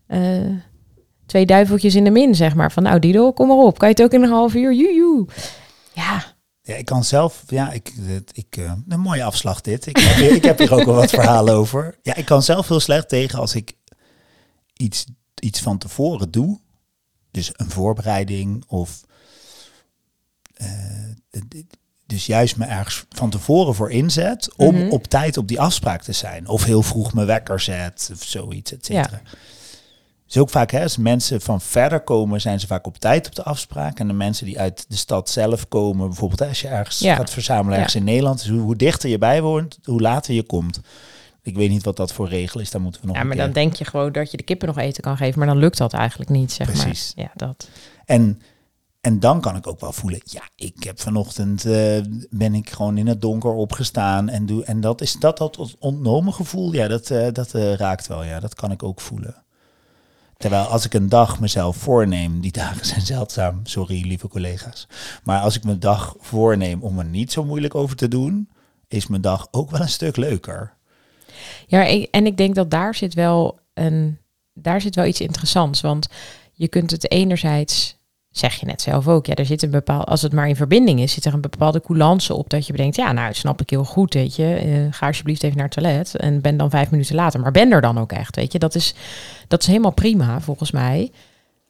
eh, 0.08 0.50
twee 1.34 1.46
duiveltjes 1.46 1.96
in 1.96 2.04
de 2.04 2.10
min, 2.10 2.36
zeg 2.36 2.56
maar. 2.56 2.72
Van 2.72 2.84
nou, 2.84 3.00
Dido, 3.00 3.32
kom 3.32 3.48
maar 3.48 3.58
op. 3.58 3.78
Kan 3.78 3.88
je 3.90 3.94
het 3.94 4.04
ook 4.04 4.14
in 4.14 4.24
een 4.24 4.30
half 4.30 4.54
uur? 4.54 4.74
Joejoe. 4.74 5.28
Ja, 5.94 6.24
Ja, 6.62 6.76
ik 6.76 6.86
kan 6.86 7.04
zelf, 7.04 7.44
ja, 7.48 7.72
ik, 7.72 7.94
ik, 8.34 8.58
eh, 8.58 8.72
een 8.88 9.00
mooie 9.00 9.24
afslag 9.24 9.62
dit. 9.62 9.86
Ik 9.86 9.98
heb, 9.98 10.16
hier, 10.16 10.32
ik 10.36 10.44
heb 10.44 10.58
hier 10.58 10.74
ook 10.74 10.84
wel 10.86 10.96
wat 10.96 11.10
verhalen 11.20 11.54
over. 11.54 11.98
Ja, 12.02 12.16
ik 12.16 12.26
kan 12.26 12.44
zelf 12.44 12.68
heel 12.68 12.80
slecht 12.80 13.10
tegen 13.10 13.40
als 13.40 13.56
ik 13.56 13.74
iets, 14.78 15.06
iets 15.40 15.62
van 15.62 15.78
tevoren 15.78 16.32
doe. 16.32 16.60
Dus 17.32 17.50
een 17.54 17.70
voorbereiding 17.70 18.64
of 18.68 19.02
d- 21.32 21.78
dus 22.06 22.26
juist 22.26 22.58
me 22.58 22.66
ergens 22.66 23.06
van 23.10 23.30
tevoren 23.30 23.76
voor 23.76 23.92
inzet 23.92 24.54
om 24.56 24.76
Mhm. 24.76 24.90
op 24.90 25.08
tijd 25.08 25.38
op 25.38 25.48
die 25.48 25.60
afspraak 25.62 26.02
te 26.04 26.12
zijn. 26.14 26.48
Of 26.48 26.64
heel 26.64 26.82
vroeg 26.84 27.14
mijn 27.14 27.28
wekker 27.28 27.60
zet 27.60 28.10
of 28.14 28.24
zoiets, 28.24 28.74
et 28.74 28.86
cetera. 28.86 29.22
Is 30.28 30.38
ook 30.38 30.50
vaak, 30.50 30.72
hè, 30.72 30.84
als 30.84 30.98
mensen 30.98 31.42
van 31.42 31.62
verder 31.62 32.00
komen, 32.02 32.42
zijn 32.42 32.60
ze 32.60 32.68
vaak 32.68 32.88
op 32.88 32.98
tijd 32.98 33.28
op 33.28 33.36
de 33.36 33.44
afspraak. 33.44 34.00
En 34.00 34.08
de 34.08 34.14
mensen 34.14 34.46
die 34.46 34.60
uit 34.60 34.86
de 34.88 34.96
stad 34.96 35.30
zelf 35.30 35.68
komen, 35.68 36.08
bijvoorbeeld 36.08 36.40
hè, 36.40 36.48
als 36.48 36.62
je 36.62 36.68
ergens 36.68 37.00
Ja. 37.00 37.16
gaat 37.16 37.30
verzamelen, 37.30 37.74
ergens 37.78 37.94
Ja. 37.94 38.00
in 38.00 38.06
Nederland, 38.06 38.40
dus 38.40 38.50
hoe, 38.50 38.60
hoe 38.60 38.76
dichter 38.76 39.10
je 39.10 39.18
bij 39.18 39.42
woont, 39.42 39.80
hoe 39.84 40.02
later 40.02 40.34
je 40.34 40.44
komt. 40.44 40.80
Ik 41.42 41.56
weet 41.56 41.70
niet 41.70 41.84
wat 41.84 41.98
dat 41.98 42.14
voor 42.14 42.28
regel 42.30 42.60
is, 42.60 42.72
daar 42.72 42.82
moeten 42.82 43.02
we 43.02 43.08
nog 43.08 43.16
ja 43.16 43.24
maar 43.24 43.36
dan 43.38 43.52
denk 43.52 43.76
je 43.76 43.86
gewoon 43.86 44.12
dat 44.12 44.32
je 44.32 44.38
de 44.38 44.44
kippen 44.44 44.68
nog 44.68 44.78
eten 44.78 45.04
kan 45.04 45.18
geven. 45.18 45.40
Maar 45.40 45.48
dan 45.48 45.58
lukt 45.58 45.78
dat 45.78 45.94
eigenlijk 45.94 46.30
niet, 46.30 46.52
zeg 46.52 46.68
Precies. 46.68 47.14
maar. 47.16 47.26
Ja, 47.26 47.32
dat. 47.36 47.68
En, 48.06 48.42
en 49.02 49.20
dan 49.20 49.42
kan 49.42 49.56
ik 49.56 49.68
ook 49.68 49.80
wel 49.80 49.92
voelen, 49.92 50.22
ja, 50.24 50.42
ik 50.56 50.84
heb 50.84 51.02
vanochtend, 51.02 51.66
eh, 51.66 52.00
ben 52.30 52.54
ik 52.54 52.70
gewoon 52.70 52.98
in 52.98 53.08
het 53.08 53.22
donker 53.22 53.54
opgestaan. 53.54 54.30
En, 54.30 54.46
doe, 54.46 54.64
en 54.64 54.82
dat 54.82 55.02
is 55.02 55.14
dat, 55.14 55.38
dat 55.38 55.76
ontnomen 55.80 56.34
gevoel, 56.34 56.74
ja, 56.74 56.88
dat, 56.88 57.10
eh, 57.10 57.28
dat 57.32 57.54
eh, 57.54 57.74
raakt 57.74 58.08
wel, 58.08 58.24
ja, 58.24 58.40
dat 58.40 58.56
kan 58.56 58.72
ik 58.72 58.84
ook 58.84 59.02
voelen. 59.02 59.36
Terwijl 60.44 60.66
als 60.66 60.86
ik 60.86 60.94
een 60.94 61.10
dag 61.10 61.40
mezelf 61.40 61.78
voorneem, 61.78 62.42
die 62.42 62.52
dagen 62.52 62.86
zijn 62.86 63.02
zeldzaam, 63.02 63.60
sorry 63.64 64.08
lieve 64.08 64.28
collega's. 64.28 64.88
Maar 65.24 65.42
als 65.42 65.56
ik 65.56 65.64
mijn 65.64 65.80
dag 65.80 66.16
voorneem 66.20 66.82
om 66.82 67.00
er 67.00 67.06
niet 67.06 67.32
zo 67.32 67.44
moeilijk 67.44 67.76
over 67.76 67.96
te 67.96 68.08
doen, 68.08 68.50
is 68.88 69.08
mijn 69.08 69.22
dag 69.22 69.48
ook 69.52 69.72
wel 69.72 69.82
een 69.82 69.90
stuk 69.90 70.18
leuker. 70.18 70.74
Ja, 71.68 71.88
en 72.12 72.26
ik 72.26 72.38
denk 72.38 72.56
dat 72.56 72.72
daar 72.72 72.96
zit 72.96 73.14
wel 73.14 73.60
een, 73.74 74.18
daar 74.54 74.82
zit 74.82 74.96
wel 74.96 75.06
iets 75.06 75.22
interessants. 75.22 75.82
Want 75.82 76.08
je 76.54 76.68
kunt 76.68 76.92
het 76.92 77.12
enerzijds, 77.12 77.98
zeg 78.34 78.54
je 78.56 78.66
net 78.66 78.82
zelf 78.82 79.08
ook, 79.08 79.26
ja, 79.26 79.36
er 79.36 79.46
zit 79.46 79.64
een 79.64 79.70
bepaald, 79.70 80.08
als 80.08 80.22
het 80.22 80.34
maar 80.34 80.48
in 80.48 80.56
verbinding 80.56 81.00
is, 81.00 81.14
zit 81.14 81.26
er 81.26 81.34
een 81.34 81.42
bepaalde 81.42 81.82
coulance 81.82 82.34
op 82.34 82.50
dat 82.50 82.66
je 82.66 82.72
bedenkt, 82.72 82.96
ja, 82.96 83.12
nou, 83.12 83.34
snap 83.34 83.62
ik 83.62 83.70
heel 83.70 83.84
goed, 83.84 84.14
weet 84.14 84.36
je. 84.36 84.54
Eh, 84.56 84.98
ga 84.98 85.08
alsjeblieft 85.08 85.44
even 85.44 85.58
naar 85.58 85.66
het 85.66 85.76
toilet 85.76 86.16
en 86.16 86.42
ben 86.42 86.58
dan 86.58 86.70
vijf 86.70 86.92
minuten 86.92 87.16
later, 87.16 87.40
maar 87.40 87.52
ben 87.52 87.72
er 87.72 87.82
dan 87.82 87.98
ook 87.98 88.12
echt, 88.12 88.36
weet 88.36 88.52
je. 88.52 88.60
Dat 88.60 88.76
is, 88.76 88.94
dat 89.48 89.62
is 89.62 89.68
helemaal 89.68 89.92
prima, 89.92 90.42
volgens 90.42 90.72
mij. 90.72 91.12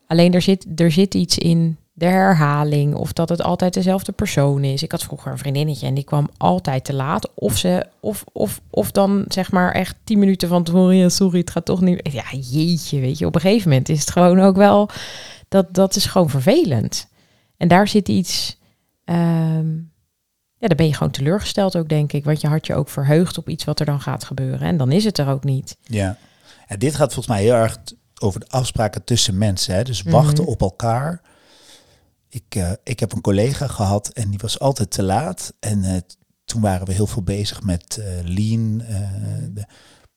Alleen 0.08 0.34
er 0.34 0.42
zit, 0.42 0.66
er 0.76 0.92
zit 0.92 1.14
iets 1.14 1.38
in 1.38 1.78
de 1.94 2.06
herhaling 2.06 2.96
of 2.96 3.14
dat 3.14 3.30
het 3.30 3.42
altijd 3.42 3.74
dezelfde 3.74 4.12
persoon 4.12 4.64
is. 4.64 4.84
Ik 4.84 4.92
had 4.92 5.04
vroeger 5.04 5.32
een 5.32 5.38
vriendinnetje 5.38 5.88
en 5.88 5.94
die 5.94 6.04
kwam 6.04 6.30
altijd 6.38 6.86
te 6.86 6.94
laat. 6.94 7.30
Of, 7.34 7.58
ze, 7.58 7.86
of, 8.00 8.24
of, 8.32 8.62
of 8.70 8.92
dan 8.92 9.26
zeg 9.28 9.52
maar 9.52 9.72
echt 9.72 9.96
tien 10.04 10.20
minuten 10.20 10.48
van 10.48 10.64
tevoren. 10.64 10.96
Ja, 10.96 11.10
sorry, 11.10 11.40
het 11.40 11.50
gaat 11.50 11.66
toch 11.66 11.82
niet. 11.82 12.12
Ja, 12.12 12.24
jeetje, 12.52 13.00
weet 13.00 13.18
je. 13.18 13.26
Op 13.26 13.36
een 13.36 13.42
gegeven 13.42 13.70
moment 13.70 13.90
is 13.90 14.00
het 14.00 14.12
gewoon 14.12 14.40
ook 14.40 14.56
wel... 14.56 14.90
Dat, 15.54 15.74
dat 15.74 15.96
is 15.96 16.06
gewoon 16.06 16.30
vervelend. 16.30 17.08
En 17.58 17.68
daar 17.68 17.88
zit 17.88 18.08
iets... 18.10 18.58
ehm, 19.06 19.76
ja, 20.58 20.68
dan 20.68 20.78
ben 20.78 20.86
je 20.86 20.94
gewoon 20.94 21.12
teleurgesteld 21.12 21.76
ook, 21.78 21.90
denk 21.90 22.14
ik. 22.14 22.24
Want 22.24 22.42
je 22.42 22.48
had 22.48 22.68
je 22.68 22.76
ook 22.76 22.90
verheugd 22.90 23.38
op 23.38 23.50
iets 23.50 23.64
wat 23.64 23.80
er 23.80 23.86
dan 23.86 24.02
gaat 24.02 24.24
gebeuren. 24.24 24.68
En 24.68 24.78
dan 24.78 24.92
is 24.92 25.04
het 25.04 25.18
er 25.18 25.28
ook 25.28 25.44
niet. 25.44 25.78
Ja. 25.82 26.18
En 26.68 26.80
dit 26.80 26.96
gaat 26.96 27.14
volgens 27.14 27.36
mij 27.36 27.44
heel 27.44 27.54
erg 27.54 27.78
over 28.22 28.40
de 28.40 28.48
afspraken 28.50 29.04
tussen 29.04 29.38
mensen. 29.38 29.76
Hè? 29.76 29.84
Dus 29.84 30.02
wachten 30.02 30.44
Mhm. 30.44 30.52
op 30.52 30.62
elkaar. 30.62 31.22
Ik, 32.30 32.44
eh, 32.56 32.72
ik 32.84 33.00
heb 33.00 33.12
een 33.14 33.22
collega 33.22 33.68
gehad 33.68 34.08
en 34.10 34.30
die 34.30 34.40
was 34.42 34.60
altijd 34.60 34.92
te 34.92 35.04
laat. 35.04 35.54
En 35.60 35.84
eh, 35.84 35.98
toen 36.46 36.62
waren 36.62 36.88
we 36.88 36.94
heel 36.94 37.08
veel 37.08 37.22
bezig 37.24 37.64
met 37.64 37.98
eh, 37.98 38.06
lean, 38.24 38.78
de 39.54 39.66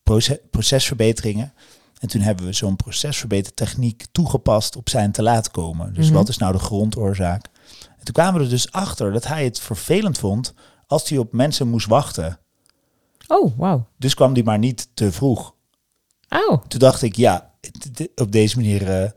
proces, 0.02 0.38
procesverbeteringen. 0.50 1.52
En 2.00 2.08
toen 2.08 2.20
hebben 2.20 2.44
we 2.46 2.52
zo'n 2.52 2.76
procesverbetertechniek 2.76 4.04
toegepast 4.12 4.76
op 4.76 4.88
zijn 4.88 5.12
te 5.12 5.22
laat 5.22 5.50
komen. 5.50 5.94
Dus 5.94 6.06
Mhm. 6.06 6.14
wat 6.14 6.28
is 6.28 6.38
nou 6.38 6.52
de 6.52 6.58
grondoorzaak? 6.58 7.46
En 7.98 8.04
toen 8.04 8.14
kwamen 8.14 8.34
we 8.38 8.44
er 8.44 8.50
dus 8.50 8.72
achter 8.72 9.12
dat 9.12 9.26
hij 9.26 9.44
het 9.44 9.60
vervelend 9.60 10.18
vond 10.18 10.54
als 10.86 11.08
hij 11.08 11.18
op 11.18 11.32
mensen 11.32 11.68
moest 11.68 11.86
wachten. 11.86 12.38
Oh, 13.26 13.58
wauw. 13.58 13.86
Dus 13.96 14.14
kwam 14.14 14.32
die 14.32 14.44
maar 14.44 14.58
niet 14.58 14.88
te 14.94 15.12
vroeg. 15.12 15.54
Oh, 16.28 16.62
Toen 16.68 16.78
dacht 16.80 17.02
ik, 17.02 17.16
ja, 17.16 17.50
op 18.14 18.32
deze 18.32 18.56
manier 18.56 19.02
eh, 19.02 19.10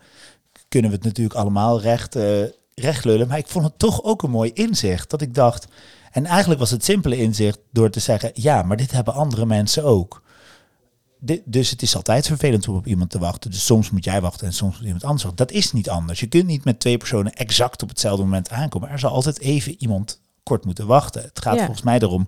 kunnen 0.67 0.89
we 0.91 0.95
het 0.98 1.05
natuurlijk 1.05 1.36
allemaal 1.39 1.81
recht, 1.81 2.15
eh 2.15 2.43
recht 2.75 3.05
lullen. 3.05 3.27
Maar 3.27 3.38
ik 3.38 3.48
vond 3.48 3.65
het 3.65 3.79
toch 3.79 4.03
ook 4.03 4.24
een 4.24 4.29
mooi 4.29 4.51
inzicht. 4.53 5.09
Dat 5.09 5.21
ik 5.21 5.33
dacht, 5.33 5.67
en 6.12 6.25
eigenlijk 6.25 6.59
was 6.59 6.71
het 6.71 6.83
simpele 6.83 7.17
inzicht 7.17 7.59
door 7.71 7.89
te 7.89 8.00
zeggen, 8.00 8.31
ja, 8.33 8.62
maar 8.63 8.77
dit 8.77 8.91
hebben 8.91 9.13
andere 9.13 9.45
mensen 9.45 9.83
ook. 9.83 10.24
Dus 11.45 11.69
het 11.69 11.81
is 11.81 11.95
altijd 11.95 12.27
vervelend 12.27 12.67
om 12.67 12.75
op 12.75 12.88
iemand 12.88 13.09
te 13.09 13.19
wachten. 13.19 13.51
Dus 13.51 13.65
soms 13.65 13.89
moet 13.89 14.03
jij 14.03 14.21
wachten 14.21 14.47
en 14.47 14.53
soms 14.53 14.75
moet 14.75 14.85
iemand 14.85 15.03
anders 15.03 15.23
wachten. 15.23 15.45
Dat 15.45 15.55
is 15.55 15.71
niet 15.71 15.89
anders. 15.89 16.19
Je 16.19 16.27
kunt 16.27 16.45
niet 16.45 16.63
met 16.63 16.79
twee 16.79 16.97
personen 16.97 17.33
exact 17.33 17.83
op 17.83 17.89
hetzelfde 17.89 18.23
moment 18.23 18.49
aankomen. 18.49 18.89
Er 18.89 18.99
zal 18.99 19.11
altijd 19.11 19.39
even 19.39 19.75
iemand 19.79 20.19
kort 20.43 20.65
moeten 20.65 20.88
wachten. 20.88 21.21
Het 21.21 21.41
gaat 21.41 21.53
Ja. 21.55 21.59
volgens 21.63 21.85
mij 21.85 21.99
erom 21.99 22.27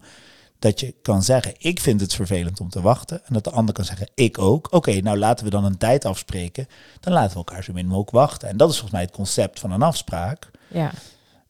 dat 0.59 0.79
je 0.79 0.95
kan 1.01 1.23
zeggen, 1.23 1.53
ik 1.57 1.79
vind 1.79 2.01
het 2.01 2.13
vervelend 2.13 2.59
om 2.59 2.69
te 2.69 2.81
wachten. 2.81 3.25
En 3.25 3.33
dat 3.33 3.43
de 3.43 3.51
ander 3.51 3.73
kan 3.73 3.85
zeggen, 3.85 4.09
ik 4.15 4.37
ook. 4.37 4.67
Oké, 4.71 4.99
nou 5.01 5.17
laten 5.17 5.45
we 5.45 5.51
dan 5.51 5.65
een 5.65 5.77
tijd 5.77 6.05
afspreken. 6.05 6.67
Dan 6.99 7.13
laten 7.13 7.31
we 7.31 7.35
elkaar 7.37 7.63
zo 7.63 7.73
min 7.73 7.85
mogelijk 7.85 8.11
wachten. 8.11 8.49
En 8.49 8.57
dat 8.57 8.69
is 8.69 8.73
volgens 8.75 8.93
mij 8.93 9.01
het 9.01 9.15
concept 9.15 9.59
van 9.59 9.71
een 9.71 9.81
afspraak. 9.81 10.49
Ja. 10.67 10.91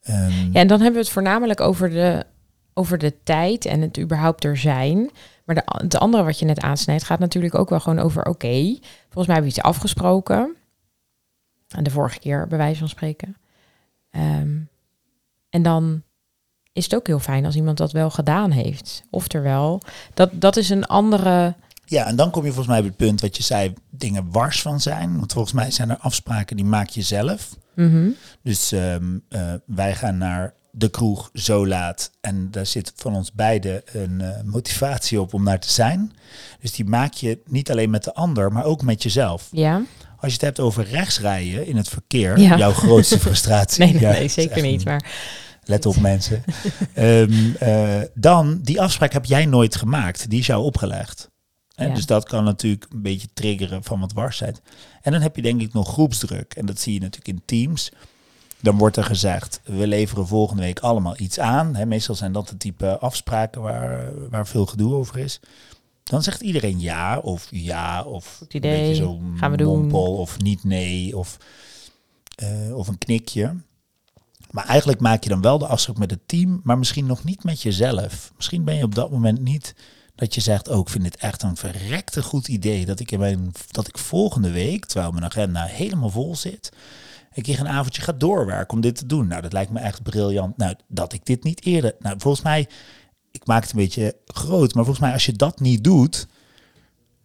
Ehm, 0.01 0.29
ja, 0.29 0.59
en 0.59 0.67
dan 0.67 0.77
hebben 0.77 0.91
we 0.99 1.05
het 1.05 1.09
voornamelijk 1.09 1.59
over 1.61 1.89
de, 1.89 2.25
over 2.73 2.97
de 2.97 3.13
tijd 3.23 3.65
en 3.65 3.81
het 3.81 3.99
überhaupt 3.99 4.43
er 4.43 4.57
zijn. 4.57 5.11
Maar 5.45 5.55
de, 5.55 5.61
het 5.65 5.97
andere 5.97 6.23
wat 6.23 6.39
je 6.39 6.45
net 6.45 6.59
aansnijdt 6.59 7.03
gaat 7.03 7.19
natuurlijk 7.19 7.55
ook 7.55 7.69
wel 7.69 7.79
gewoon 7.79 7.99
over, 7.99 8.25
oké, 8.25 8.77
volgens 9.03 9.27
mij 9.27 9.35
hebben 9.35 9.43
we 9.43 9.47
iets 9.47 9.61
afgesproken. 9.61 10.55
En 11.67 11.83
de 11.83 11.89
vorige 11.89 12.19
keer, 12.19 12.47
bij 12.47 12.57
wijze 12.57 12.79
van 12.79 12.89
spreken. 12.89 13.37
Ehm, 14.09 14.57
en 15.49 15.63
dan 15.63 16.03
is 16.73 16.83
het 16.83 16.95
ook 16.95 17.07
heel 17.07 17.19
fijn 17.19 17.45
als 17.45 17.55
iemand 17.55 17.77
dat 17.77 17.91
wel 17.91 18.09
gedaan 18.09 18.51
heeft. 18.51 19.03
Oftewel, 19.09 19.81
dat, 20.13 20.29
dat 20.33 20.57
is 20.57 20.69
een 20.69 20.85
andere... 20.85 21.55
Ja, 21.85 22.05
en 22.05 22.15
dan 22.15 22.31
kom 22.31 22.41
je 22.41 22.47
volgens 22.47 22.67
mij 22.67 22.79
op 22.79 22.85
het 22.85 22.95
punt 22.95 23.21
wat 23.21 23.37
je 23.37 23.43
zei, 23.43 23.73
dingen 23.89 24.31
wars 24.31 24.61
van 24.61 24.79
zijn. 24.79 25.17
Want 25.17 25.33
volgens 25.33 25.53
mij 25.53 25.71
zijn 25.71 25.89
er 25.89 25.97
afspraken 25.97 26.55
die 26.55 26.65
maak 26.65 26.89
je 26.89 27.01
zelf. 27.01 27.57
Mhm. 27.75 28.09
Dus 28.41 28.71
ehm, 28.71 29.17
eh, 29.29 29.53
wij 29.65 29.95
gaan 29.95 30.17
naar 30.17 30.53
de 30.71 30.89
kroeg 30.89 31.29
zo 31.33 31.67
laat. 31.67 32.11
En 32.21 32.47
daar 32.51 32.65
zit 32.65 32.93
van 32.95 33.15
ons 33.15 33.31
beiden 33.31 33.81
een 33.85 34.21
eh, 34.21 34.41
motivatie 34.43 35.21
op 35.21 35.33
om 35.33 35.43
naar 35.43 35.59
te 35.59 35.71
zijn. 35.71 36.11
Dus 36.59 36.71
die 36.71 36.85
maak 36.85 37.13
je 37.13 37.39
niet 37.45 37.71
alleen 37.71 37.89
met 37.89 38.03
de 38.03 38.13
ander, 38.13 38.51
maar 38.51 38.63
ook 38.65 38.81
met 38.81 39.03
jezelf. 39.03 39.47
Ja, 39.51 39.75
Als 40.17 40.29
je 40.29 40.37
het 40.37 40.41
hebt 40.41 40.59
over 40.59 40.83
rechtsrijden 40.83 41.65
in 41.67 41.77
het 41.77 41.89
verkeer, 41.89 42.39
Ja. 42.39 42.57
jouw 42.57 42.71
grootste 42.73 43.19
frustratie. 43.19 43.83
nee, 43.85 43.93
nee, 43.93 44.21
Ja, 44.21 44.27
zeker 44.27 44.61
niet. 44.61 44.85
Maar 44.85 45.11
Let 45.63 45.85
op 45.85 45.99
mensen. 45.99 46.43
Ehm, 46.93 47.51
eh, 47.59 48.01
dan, 48.13 48.59
die 48.61 48.81
afspraak 48.81 49.13
heb 49.13 49.25
jij 49.25 49.45
nooit 49.45 49.75
gemaakt. 49.75 50.29
Die 50.29 50.39
is 50.39 50.45
jou 50.45 50.63
opgelegd. 50.63 51.29
Ja. 51.69 51.93
Dus 51.93 52.05
dat 52.05 52.23
kan 52.23 52.43
natuurlijk 52.43 52.85
een 52.89 53.01
beetje 53.01 53.27
triggeren 53.33 53.83
van 53.83 53.99
wat 53.99 54.13
warsheid. 54.13 54.61
En 55.01 55.11
dan 55.11 55.21
heb 55.21 55.35
je 55.35 55.41
denk 55.41 55.61
ik 55.61 55.73
nog 55.73 55.87
groepsdruk. 55.91 56.53
En 56.53 56.65
dat 56.65 56.79
zie 56.79 56.93
je 56.93 56.99
natuurlijk 56.99 57.27
in 57.27 57.41
teams. 57.45 57.91
Dan 58.61 58.77
wordt 58.77 58.97
er 58.97 59.03
gezegd, 59.03 59.61
we 59.63 59.87
leveren 59.87 60.27
volgende 60.27 60.61
week 60.61 60.79
allemaal 60.79 61.15
iets 61.17 61.39
aan. 61.39 61.87
Meestal 61.87 62.15
zijn 62.15 62.31
dat 62.31 62.49
de 62.49 62.57
type 62.57 62.97
afspraken 62.97 63.61
waar, 63.61 64.11
waar 64.29 64.47
veel 64.47 64.65
gedoe 64.65 64.93
over 64.93 65.17
is. 65.17 65.39
Dan 66.03 66.23
zegt 66.23 66.41
iedereen 66.41 66.79
ja 66.79 67.19
of 67.19 67.47
ja 67.49 68.03
of 68.03 68.35
Goed 68.37 68.53
idee, 68.53 68.71
een 68.71 68.87
beetje 68.87 69.03
zo'n 69.03 69.33
gaan 69.37 69.51
we 69.51 69.57
doen. 69.57 69.79
mompel 69.79 70.17
of 70.17 70.39
niet 70.39 70.63
nee 70.63 71.17
of, 71.17 71.37
eh, 72.35 72.77
of 72.77 72.87
een 72.87 72.97
knikje. 72.97 73.55
Maar 74.51 74.65
eigenlijk 74.65 74.99
maak 74.99 75.23
je 75.23 75.29
dan 75.29 75.41
wel 75.41 75.57
de 75.57 75.67
afspraak 75.67 75.97
met 75.97 76.11
het 76.11 76.27
team, 76.27 76.61
maar 76.63 76.77
misschien 76.77 77.05
nog 77.05 77.23
niet 77.23 77.43
met 77.43 77.61
jezelf. 77.61 78.31
Misschien 78.35 78.63
ben 78.63 78.75
je 78.75 78.83
op 78.83 78.95
dat 78.95 79.11
moment 79.11 79.41
niet 79.41 79.75
dat 80.15 80.35
je 80.35 80.41
zegt, 80.41 80.67
oh, 80.67 80.79
ik 80.79 80.89
vind 80.89 81.03
dit 81.03 81.17
echt 81.17 81.43
een 81.43 81.57
verrekte 81.57 82.23
goed 82.23 82.47
idee 82.47 82.85
dat 82.85 82.99
ik 82.99 83.11
in 83.11 83.19
mijn 83.19 83.51
dat 83.71 83.87
ik 83.87 83.97
volgende 83.97 84.51
week, 84.51 84.85
terwijl 84.85 85.11
mijn 85.11 85.25
agenda 85.25 85.63
helemaal 85.63 86.09
vol 86.09 86.35
zit, 86.35 86.71
een 87.33 87.43
keer 87.43 87.59
een 87.59 87.67
avondje 87.67 88.01
ga 88.01 88.11
doorwerken 88.11 88.73
om 88.73 88.81
dit 88.81 88.95
te 88.95 89.05
doen. 89.05 89.27
Nou, 89.27 89.41
dat 89.41 89.53
lijkt 89.53 89.71
me 89.71 89.79
echt 89.79 90.03
briljant. 90.03 90.57
Nou, 90.57 90.75
dat 90.87 91.13
ik 91.13 91.25
dit 91.25 91.43
niet 91.43 91.65
eerder. 91.65 91.95
Nou, 91.99 92.15
volgens 92.19 92.43
mij, 92.43 92.67
ik 93.31 93.45
maak 93.45 93.61
het 93.61 93.71
een 93.71 93.79
beetje 93.79 94.15
groot, 94.25 94.73
maar 94.73 94.83
volgens 94.83 95.05
mij 95.05 95.13
als 95.13 95.25
je 95.25 95.33
dat 95.33 95.59
niet 95.59 95.83
doet, 95.83 96.27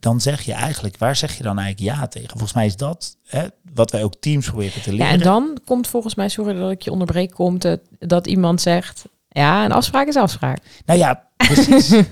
dan 0.01 0.21
zeg 0.21 0.43
je 0.43 0.53
eigenlijk, 0.53 0.97
waar 0.97 1.17
zeg 1.17 1.37
je 1.37 1.43
dan 1.43 1.59
eigenlijk 1.59 1.97
ja 1.97 2.07
tegen? 2.07 2.31
Volgens 2.31 2.53
mij 2.53 2.67
is 2.67 2.77
dat 2.77 3.17
hè, 3.27 3.47
wat 3.75 3.91
wij 3.91 4.05
ook 4.05 4.15
teams 4.21 4.47
proberen 4.47 4.83
te 4.83 4.91
leren. 4.91 5.07
ja, 5.07 5.13
en 5.13 5.21
dan 5.21 5.59
komt 5.65 5.87
volgens 5.87 6.15
mij, 6.15 6.29
sorry 6.29 6.55
dat 6.55 6.71
ik 6.71 6.83
je 6.83 6.91
onderbreek, 6.91 7.31
komt 7.31 7.63
het 7.63 7.81
dat 7.99 8.27
iemand 8.27 8.61
zegt, 8.61 9.05
ja, 9.29 9.65
een 9.65 9.73
afspraak 9.73 10.07
is 10.07 10.17
afspraak. 10.17 10.59
Nou 10.85 10.99
ja, 10.99 11.29
precies. 11.37 11.89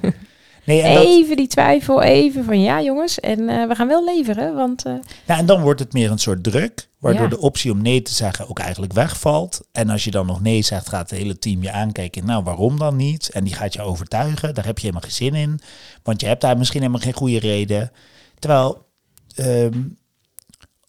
Nee, 0.67 0.83
en, 0.83 0.95
dat, 0.95 1.05
Even 1.05 1.37
die 1.37 1.47
twijfel, 1.47 2.03
even 2.03 2.45
van 2.45 2.61
ja 2.61 2.83
jongens, 2.83 3.21
en 3.21 3.49
eh, 3.49 3.69
we 3.69 3.75
gaan 3.75 3.89
wel 3.89 4.05
leveren, 4.05 4.55
want... 4.55 4.85
nou, 4.85 5.01
en 5.27 5.47
dan 5.47 5.61
wordt 5.61 5.81
het 5.81 5.93
meer 5.93 6.11
een 6.11 6.19
soort 6.19 6.45
druk, 6.45 6.89
waardoor 6.99 7.23
Ja. 7.23 7.29
de 7.29 7.41
optie 7.41 7.73
om 7.73 7.83
nee 7.83 8.03
te 8.03 8.15
zeggen 8.15 8.49
ook 8.49 8.59
eigenlijk 8.59 8.93
wegvalt. 8.93 9.61
En 9.73 9.91
als 9.91 10.05
je 10.05 10.11
dan 10.11 10.27
nog 10.27 10.41
nee 10.41 10.63
zegt, 10.63 10.89
gaat 10.89 11.11
het 11.11 11.19
hele 11.19 11.39
team 11.39 11.63
je 11.63 11.73
aankijken. 11.73 12.27
Nou, 12.27 12.43
waarom 12.45 12.79
dan 12.79 12.97
niet? 12.97 13.31
En 13.31 13.45
die 13.45 13.55
gaat 13.55 13.73
je 13.73 13.83
overtuigen. 13.83 14.55
Daar 14.55 14.65
heb 14.65 14.79
je 14.79 14.87
helemaal 14.87 15.09
geen 15.09 15.17
zin 15.17 15.35
in. 15.35 15.61
Want 16.03 16.21
je 16.21 16.27
hebt 16.27 16.41
daar 16.41 16.59
misschien 16.59 16.81
helemaal 16.81 17.03
geen 17.03 17.13
goede 17.13 17.39
reden. 17.39 17.93
Terwijl, 18.39 18.87
ehm, 19.35 19.81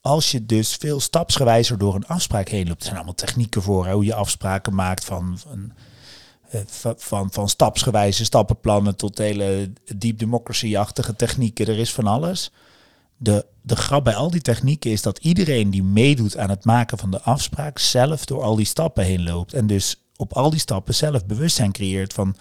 als 0.01 0.32
je 0.32 0.46
dus 0.46 0.75
veel 0.75 1.00
stapsgewijzer 1.00 1.77
door 1.77 1.96
een 1.96 2.08
afspraak 2.08 2.48
heen 2.50 2.67
loopt. 2.67 2.79
Er 2.79 2.84
zijn 2.86 2.96
allemaal 2.96 3.15
technieken 3.15 3.62
voor, 3.62 3.86
hè, 3.86 3.94
hoe 3.94 4.05
je 4.05 4.15
afspraken 4.15 4.75
maakt 4.75 5.05
van... 5.05 5.38
van 5.38 5.72
van, 6.98 7.32
van, 7.32 7.50
stapsgewijze 7.50 8.25
stappenplannen 8.25 8.96
tot 8.96 9.18
hele 9.18 9.72
deep 9.96 10.20
democracy-achtige 10.20 11.16
technieken. 11.16 11.68
Er 11.68 11.80
is 11.80 11.94
van 11.94 12.08
alles. 12.08 12.52
De, 13.18 13.46
de 13.62 13.75
grap 13.75 14.04
bij 14.04 14.16
al 14.16 14.32
die 14.32 14.42
technieken 14.42 14.92
is 14.92 15.02
dat 15.02 15.18
iedereen 15.18 15.70
die 15.70 15.84
meedoet 15.84 16.38
aan 16.38 16.50
het 16.50 16.66
maken 16.66 16.98
van 16.98 17.12
de 17.12 17.22
afspraak 17.22 17.80
zelf 17.80 18.25
door 18.25 18.42
al 18.42 18.56
die 18.56 18.66
stappen 18.66 19.04
heen 19.04 19.24
loopt. 19.24 19.54
En 19.54 19.68
dus 19.68 19.96
op 20.16 20.34
al 20.34 20.50
die 20.50 20.60
stappen 20.60 20.96
zelf 20.96 21.25
bewustzijn 21.25 21.72
creëert 21.72 22.14
van, 22.14 22.36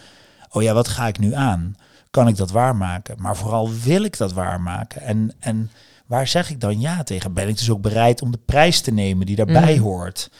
oh 0.50 0.62
ja, 0.62 0.74
wat 0.74 0.88
ga 0.88 1.06
ik 1.06 1.18
nu 1.18 1.34
aan? 1.34 1.76
Kan 2.10 2.28
ik 2.28 2.36
dat 2.36 2.50
waarmaken? 2.50 3.16
Maar 3.18 3.36
vooral 3.36 3.70
wil 3.72 4.02
ik 4.02 4.16
dat 4.18 4.32
waarmaken? 4.32 5.00
En, 5.02 5.32
en 5.38 5.70
waar 6.06 6.26
zeg 6.28 6.50
ik 6.50 6.60
dan 6.60 6.80
ja 6.80 7.02
tegen? 7.02 7.32
Ben 7.32 7.48
ik 7.48 7.58
dus 7.58 7.70
ook 7.70 7.80
bereid 7.80 8.22
om 8.22 8.30
de 8.30 8.38
prijs 8.44 8.80
te 8.80 8.90
nemen 8.90 9.26
die 9.26 9.36
daarbij 9.36 9.74
Mhm. 9.74 9.82
hoort? 9.82 10.30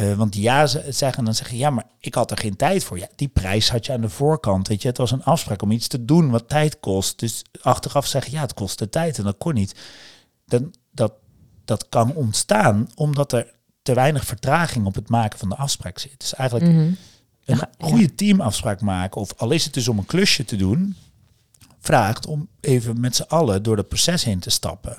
Eh, 0.00 0.14
want 0.14 0.34
ja 0.34 0.66
ze- 0.66 0.84
zeggen 0.88 1.24
dan 1.24 1.34
zeggen, 1.34 1.56
ja, 1.56 1.70
maar 1.70 1.86
ik 1.98 2.14
had 2.14 2.30
er 2.30 2.38
geen 2.38 2.56
tijd 2.56 2.84
voor. 2.84 2.98
Ja, 2.98 3.08
die 3.16 3.28
prijs 3.28 3.70
had 3.70 3.86
je 3.86 3.92
aan 3.92 4.00
de 4.00 4.08
voorkant. 4.08 4.68
Weet 4.68 4.82
je, 4.82 4.88
het 4.88 4.96
was 4.96 5.10
een 5.10 5.24
afspraak 5.24 5.62
om 5.62 5.70
iets 5.70 5.86
te 5.88 6.04
doen 6.04 6.30
wat 6.30 6.48
tijd 6.48 6.80
kost. 6.80 7.18
Dus 7.18 7.42
achteraf 7.60 8.06
zeggen, 8.06 8.32
ja, 8.32 8.40
het 8.40 8.54
kostte 8.54 8.88
tijd 8.88 9.18
en 9.18 9.24
dat 9.24 9.38
kon 9.38 9.54
niet. 9.54 9.74
Dan, 10.46 10.74
dat, 10.92 11.12
dat 11.64 11.88
kan 11.88 12.14
ontstaan 12.14 12.88
omdat 12.94 13.32
er 13.32 13.54
te 13.82 13.94
weinig 13.94 14.24
vertraging 14.24 14.86
op 14.86 14.94
het 14.94 15.08
maken 15.08 15.38
van 15.38 15.48
de 15.48 15.56
afspraak 15.56 15.98
zit. 15.98 16.14
Dus 16.20 16.34
eigenlijk 16.34 16.70
mhm. 16.70 16.80
een 16.80 16.96
Ja, 17.40 17.70
ja. 17.78 17.86
goede 17.86 18.14
teamafspraak 18.14 18.80
maken, 18.80 19.20
of 19.20 19.32
al 19.36 19.50
is 19.50 19.64
het 19.64 19.74
dus 19.74 19.88
om 19.88 19.98
een 19.98 20.06
klusje 20.06 20.44
te 20.44 20.56
doen, 20.56 20.96
vraagt 21.78 22.26
om 22.26 22.48
even 22.60 23.00
met 23.00 23.16
z'n 23.16 23.22
allen 23.28 23.62
door 23.62 23.76
dat 23.76 23.88
proces 23.88 24.24
heen 24.24 24.40
te 24.40 24.50
stappen. 24.50 24.96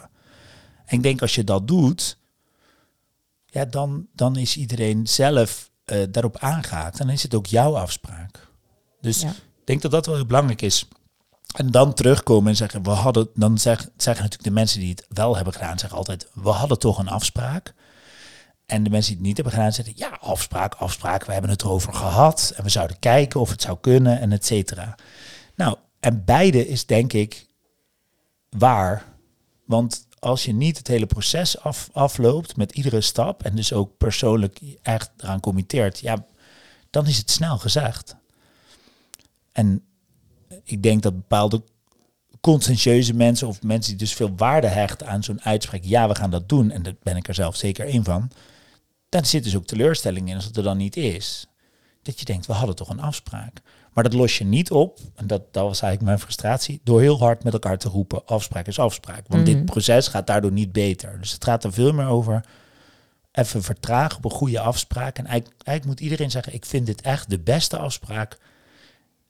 En 0.85 0.97
ik 0.97 1.03
denk 1.03 1.21
als 1.21 1.35
je 1.35 1.43
dat 1.43 1.67
doet, 1.67 2.17
ja, 3.51 3.65
dan, 3.65 4.07
dan 4.13 4.35
is 4.35 4.57
iedereen 4.57 5.07
zelf 5.07 5.71
eh, 5.85 6.03
daarop 6.09 6.37
aangaat. 6.37 6.99
En 6.99 7.05
dan 7.05 7.15
is 7.15 7.23
het 7.23 7.35
ook 7.35 7.45
jouw 7.45 7.77
afspraak. 7.77 8.47
Dus 9.01 9.21
Ja. 9.21 9.29
ik 9.29 9.65
denk 9.65 9.81
dat 9.81 9.91
dat 9.91 10.05
wel 10.05 10.15
heel 10.15 10.25
belangrijk 10.25 10.61
is. 10.61 10.87
En 11.55 11.71
dan 11.71 11.93
terugkomen 11.93 12.49
en 12.49 12.55
zeggen, 12.55 12.83
we 12.83 12.89
hadden, 12.89 13.29
dan 13.33 13.57
zeg, 13.57 13.79
zeggen 13.79 14.23
natuurlijk 14.23 14.43
de 14.43 14.51
mensen 14.51 14.79
die 14.79 14.89
het 14.89 15.05
wel 15.09 15.35
hebben 15.35 15.53
gedaan, 15.53 15.79
zeggen 15.79 15.97
altijd, 15.97 16.29
we 16.33 16.49
hadden 16.49 16.79
toch 16.79 16.97
een 16.97 17.07
afspraak. 17.07 17.73
En 18.65 18.83
de 18.83 18.89
mensen 18.89 19.09
die 19.09 19.17
het 19.17 19.27
niet 19.27 19.35
hebben 19.35 19.53
gedaan, 19.53 19.73
zeggen, 19.73 19.93
ja, 19.97 20.17
afspraak, 20.21 20.73
afspraak, 20.75 21.25
we 21.25 21.31
hebben 21.31 21.51
het 21.51 21.61
erover 21.61 21.93
gehad. 21.93 22.53
En 22.55 22.63
we 22.63 22.69
zouden 22.69 22.99
kijken 22.99 23.39
of 23.39 23.49
het 23.49 23.61
zou 23.61 23.77
kunnen 23.81 24.19
en 24.19 24.31
et 24.31 24.45
cetera. 24.45 24.95
Nou, 25.55 25.77
en 25.99 26.25
beide 26.25 26.67
is 26.67 26.85
denk 26.85 27.13
ik 27.13 27.47
waar. 28.49 29.05
Want 29.71 30.07
als 30.19 30.45
je 30.45 30.53
niet 30.53 30.77
het 30.77 30.87
hele 30.87 31.05
proces 31.05 31.59
af, 31.59 31.89
afloopt 31.91 32.55
met 32.55 32.71
iedere 32.71 33.01
stap 33.01 33.43
en 33.43 33.55
dus 33.55 33.73
ook 33.73 33.97
persoonlijk 33.97 34.59
echt 34.81 35.11
eraan 35.17 35.39
committeert, 35.39 35.99
ja, 35.99 36.25
dan 36.89 37.07
is 37.07 37.17
het 37.17 37.29
snel 37.29 37.57
gezegd. 37.57 38.15
En 39.51 39.83
ik 40.63 40.83
denk 40.83 41.01
dat 41.01 41.15
bepaalde 41.15 41.63
conscientieuze 42.41 43.13
mensen 43.13 43.47
of 43.47 43.63
mensen 43.63 43.91
die 43.91 43.99
dus 43.99 44.13
veel 44.13 44.35
waarde 44.35 44.67
hechten 44.67 45.07
aan 45.07 45.23
zo'n 45.23 45.41
uitspraak, 45.41 45.83
ja, 45.83 46.07
we 46.07 46.15
gaan 46.15 46.31
dat 46.31 46.49
doen, 46.49 46.71
en 46.71 46.83
daar 46.83 46.95
ben 47.03 47.15
ik 47.15 47.27
er 47.27 47.33
zelf 47.33 47.55
zeker 47.55 47.85
één 47.85 48.03
van, 48.03 48.31
dan 49.09 49.25
zit 49.25 49.43
dus 49.43 49.55
ook 49.55 49.65
teleurstelling 49.65 50.29
in 50.29 50.35
als 50.35 50.45
het 50.45 50.57
er 50.57 50.63
dan 50.63 50.77
niet 50.77 50.95
is. 50.95 51.47
Dat 52.01 52.19
je 52.19 52.25
denkt, 52.25 52.45
we 52.45 52.53
hadden 52.53 52.75
toch 52.75 52.89
een 52.89 53.01
afspraak. 53.01 53.61
Maar 53.93 54.03
dat 54.03 54.13
los 54.13 54.37
je 54.37 54.43
niet 54.43 54.71
op, 54.71 54.99
en 55.15 55.27
dat, 55.27 55.41
dat 55.53 55.63
was 55.63 55.81
eigenlijk 55.81 56.01
mijn 56.03 56.19
frustratie, 56.19 56.81
door 56.83 56.99
heel 57.01 57.19
hard 57.19 57.43
met 57.43 57.53
elkaar 57.53 57.77
te 57.77 57.89
roepen, 57.89 58.25
afspraak 58.25 58.67
is 58.67 58.79
afspraak. 58.79 59.27
Want 59.27 59.47
Mhm. 59.47 59.53
dit 59.55 59.65
proces 59.65 60.07
gaat 60.07 60.27
daardoor 60.27 60.51
niet 60.51 60.71
beter. 60.71 61.19
Dus 61.19 61.31
het 61.31 61.43
gaat 61.43 61.63
er 61.63 61.73
veel 61.73 61.93
meer 61.93 62.05
over 62.07 62.45
even 63.31 63.63
vertragen 63.63 64.17
op 64.17 64.25
een 64.25 64.31
goede 64.31 64.59
afspraak. 64.59 65.17
En 65.17 65.25
eigenlijk, 65.25 65.61
eigenlijk 65.63 65.85
moet 65.99 66.09
iedereen 66.09 66.31
zeggen, 66.31 66.53
ik 66.53 66.65
vind 66.65 66.85
dit 66.85 67.01
echt 67.01 67.29
de 67.29 67.39
beste 67.39 67.77
afspraak 67.77 68.37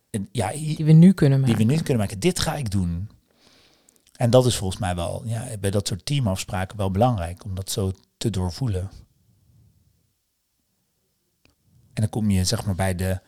en 0.10 0.30
ja, 0.32 0.51
Die 0.51 0.86
we 0.86 0.91
nu 0.91 1.13
kunnen 1.13 1.39
maken. 1.39 1.58
die 1.58 1.65
we 1.68 1.74
nu 1.74 1.80
kunnen 1.80 2.03
maken. 2.03 2.20
Dit 2.20 2.39
ga 2.39 2.56
ik 2.56 2.72
doen. 2.72 3.10
En 4.15 4.30
dat 4.30 4.46
is 4.46 4.56
volgens 4.56 4.80
mij 4.80 4.96
wel, 4.96 5.22
ja, 5.25 5.58
bij 5.60 5.72
dat 5.72 5.88
soort 5.88 6.06
teamafspraken 6.06 6.77
wel 6.77 6.91
belangrijk 6.91 7.44
om 7.44 7.56
dat 7.56 7.70
zo 7.72 7.91
te 8.18 8.30
doorvoelen. 8.30 8.89
En 11.94 12.01
dan 12.01 12.10
kom 12.10 12.30
je 12.30 12.44
zeg 12.44 12.65
maar 12.65 12.75
bij 12.75 12.96
de. 12.96 13.20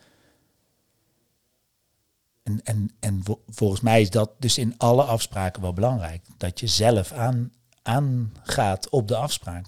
En, 2.44 2.60
en, 2.64 2.90
en 3.00 3.20
vo- 3.24 3.42
volgens 3.48 3.80
mij 3.80 4.00
is 4.00 4.10
dat 4.10 4.30
dus 4.38 4.58
in 4.58 4.74
alle 4.78 5.02
afspraken 5.02 5.62
wel 5.62 5.72
belangrijk. 5.72 6.24
Dat 6.36 6.60
je 6.60 6.66
zelf 6.66 7.12
aan, 7.12 7.52
aangaat 7.82 8.88
op 8.88 9.08
de 9.08 9.16
afspraak. 9.16 9.66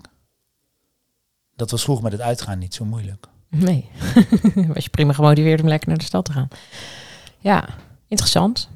Dat 1.54 1.70
was 1.70 1.82
vroeger 1.82 2.04
met 2.04 2.12
het 2.12 2.20
uitgaan 2.20 2.58
niet 2.58 2.74
zo 2.74 2.84
moeilijk. 2.84 3.26
Nee, 3.48 3.90
was 4.74 4.84
je 4.84 4.90
prima 4.90 5.12
gemotiveerd 5.12 5.60
om 5.60 5.68
lekker 5.68 5.88
naar 5.88 5.98
de 5.98 6.04
stad 6.04 6.24
te 6.24 6.32
gaan. 6.32 6.48
Ja, 7.38 7.68
Interessant. 8.08 8.68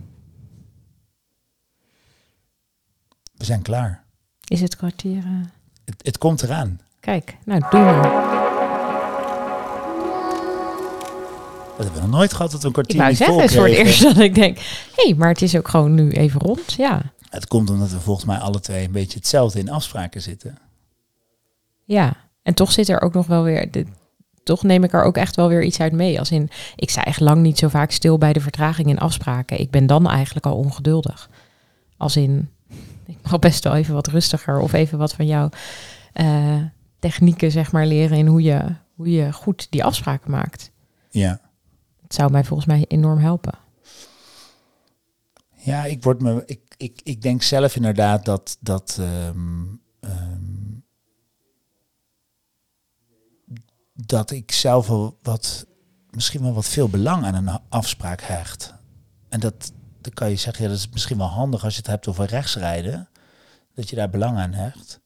We 3.35 3.45
zijn 3.45 3.62
klaar. 3.62 4.04
Is 4.45 4.61
het 4.61 4.76
kwartier? 4.76 5.25
eh, 5.25 5.47
Het, 5.85 5.95
het 6.07 6.19
komt 6.19 6.42
eraan. 6.42 6.80
Kijk, 7.00 7.37
nou, 7.45 7.61
doe 7.71 7.80
maar. 7.80 8.39
Dat 11.80 11.88
hebben 11.88 12.04
we 12.04 12.10
nog 12.10 12.18
nooit 12.18 12.34
gehad 12.34 12.50
dat 12.50 12.62
we 12.62 12.68
een 12.68 12.75
Ik 12.75 12.82
kwartier 12.82 12.96
wou 12.96 13.08
niet 13.08 13.18
zeggen, 13.18 13.34
vol 13.34 13.42
het 13.42 13.50
is 13.50 13.56
voor 13.56 13.68
het 13.68 13.76
eerst 13.76 14.02
dat 14.14 14.18
ik 14.18 14.34
denk... 14.34 14.58
hé, 14.58 14.64
hey, 14.94 15.14
maar 15.14 15.28
het 15.28 15.42
is 15.42 15.56
ook 15.56 15.68
gewoon 15.68 15.94
nu 15.94 16.10
even 16.10 16.40
rond. 16.40 16.72
Ja, 16.72 17.02
Het 17.28 17.46
komt 17.46 17.70
omdat 17.70 17.90
we 17.90 18.00
volgens 18.00 18.26
mij 18.26 18.38
alle 18.38 18.60
twee 18.60 18.84
een 18.84 18.92
beetje 18.92 19.18
hetzelfde 19.18 19.58
in 19.58 19.70
afspraken 19.70 20.22
zitten. 20.22 20.58
ja. 21.84 22.28
En 22.42 22.54
toch 22.54 22.72
zit 22.72 22.88
er 22.88 23.00
ook 23.00 23.12
nog 23.12 23.26
wel 23.26 23.42
weer... 23.42 23.70
De, 23.70 23.87
toch 24.42 24.62
neem 24.62 24.84
ik 24.84 24.92
er 24.92 25.02
ook 25.02 25.16
echt 25.16 25.37
wel 25.37 25.49
weer 25.49 25.62
iets 25.62 25.80
uit 25.80 25.92
mee. 25.92 26.18
Als 26.18 26.30
in, 26.30 26.50
ik 26.76 26.90
sta 26.90 27.04
echt 27.04 27.20
lang 27.20 27.42
niet 27.42 27.58
zo 27.58 27.68
vaak 27.68 27.90
stil 27.90 28.18
bij 28.18 28.32
de 28.32 28.40
vertraging 28.40 28.88
in 28.88 28.99
afspraken. 28.99 29.60
Ik 29.60 29.70
ben 29.70 29.87
dan 29.87 30.08
eigenlijk 30.08 30.46
al 30.46 30.56
ongeduldig. 30.56 31.30
Als 31.96 32.16
in, 32.16 32.50
ik 33.06 33.16
mag 33.22 33.38
best 33.38 33.64
wel 33.64 33.75
even 33.75 33.94
wat 33.94 34.06
rustiger... 34.06 34.60
of 34.60 34.72
even 34.72 34.99
wat 34.99 35.12
van 35.12 35.26
jouw 35.26 35.49
eh, 36.12 36.56
technieken, 36.99 37.50
zeg 37.50 37.72
maar, 37.72 37.87
leren... 37.87 38.18
in 38.18 38.26
hoe 38.26 38.42
je, 38.42 38.60
hoe 38.94 39.10
je 39.10 39.32
goed 39.32 39.66
die 39.70 39.84
afspraken 39.84 40.30
maakt. 40.30 40.70
Ja. 41.10 41.40
Het 42.11 42.19
zou 42.19 42.31
mij 42.31 42.45
volgens 42.45 42.69
mij 42.69 42.85
enorm 42.88 43.19
helpen. 43.19 43.59
Ja, 45.55 45.85
ik 45.85 46.02
word 46.02 46.21
me. 46.23 46.43
Ik, 46.47 46.61
ik, 46.76 47.00
ik 47.05 47.23
denk 47.23 47.43
zelf 47.43 47.76
inderdaad 47.76 48.25
dat. 48.25 48.57
dat 48.61 48.97
ehm, 49.00 49.64
ehm, 50.00 50.79
dat 53.95 54.31
ik 54.31 54.52
zelf 54.52 54.87
wel 54.87 55.19
wat. 55.23 55.67
Misschien 56.11 56.43
wel 56.43 56.52
wat 56.52 56.69
veel 56.69 56.88
belang 56.88 57.25
aan 57.25 57.35
een 57.35 57.59
afspraak 57.69 58.21
hecht. 58.21 58.75
En 59.29 59.40
dat. 59.40 59.73
Dan 60.00 60.12
kan 60.12 60.31
je 60.31 60.37
zeggen, 60.37 60.69
dat 60.69 60.76
is 60.76 60.88
misschien 60.88 61.19
wel 61.19 61.26
handig 61.26 61.64
als 61.64 61.73
je 61.75 61.81
het 61.81 61.90
hebt 61.90 62.09
over 62.09 62.25
rechtsrijden. 62.26 63.09
Dat 63.75 63.90
je 63.90 63.97
daar 63.97 64.11
belang 64.11 64.38
aan 64.38 64.52
hecht. 64.52 65.00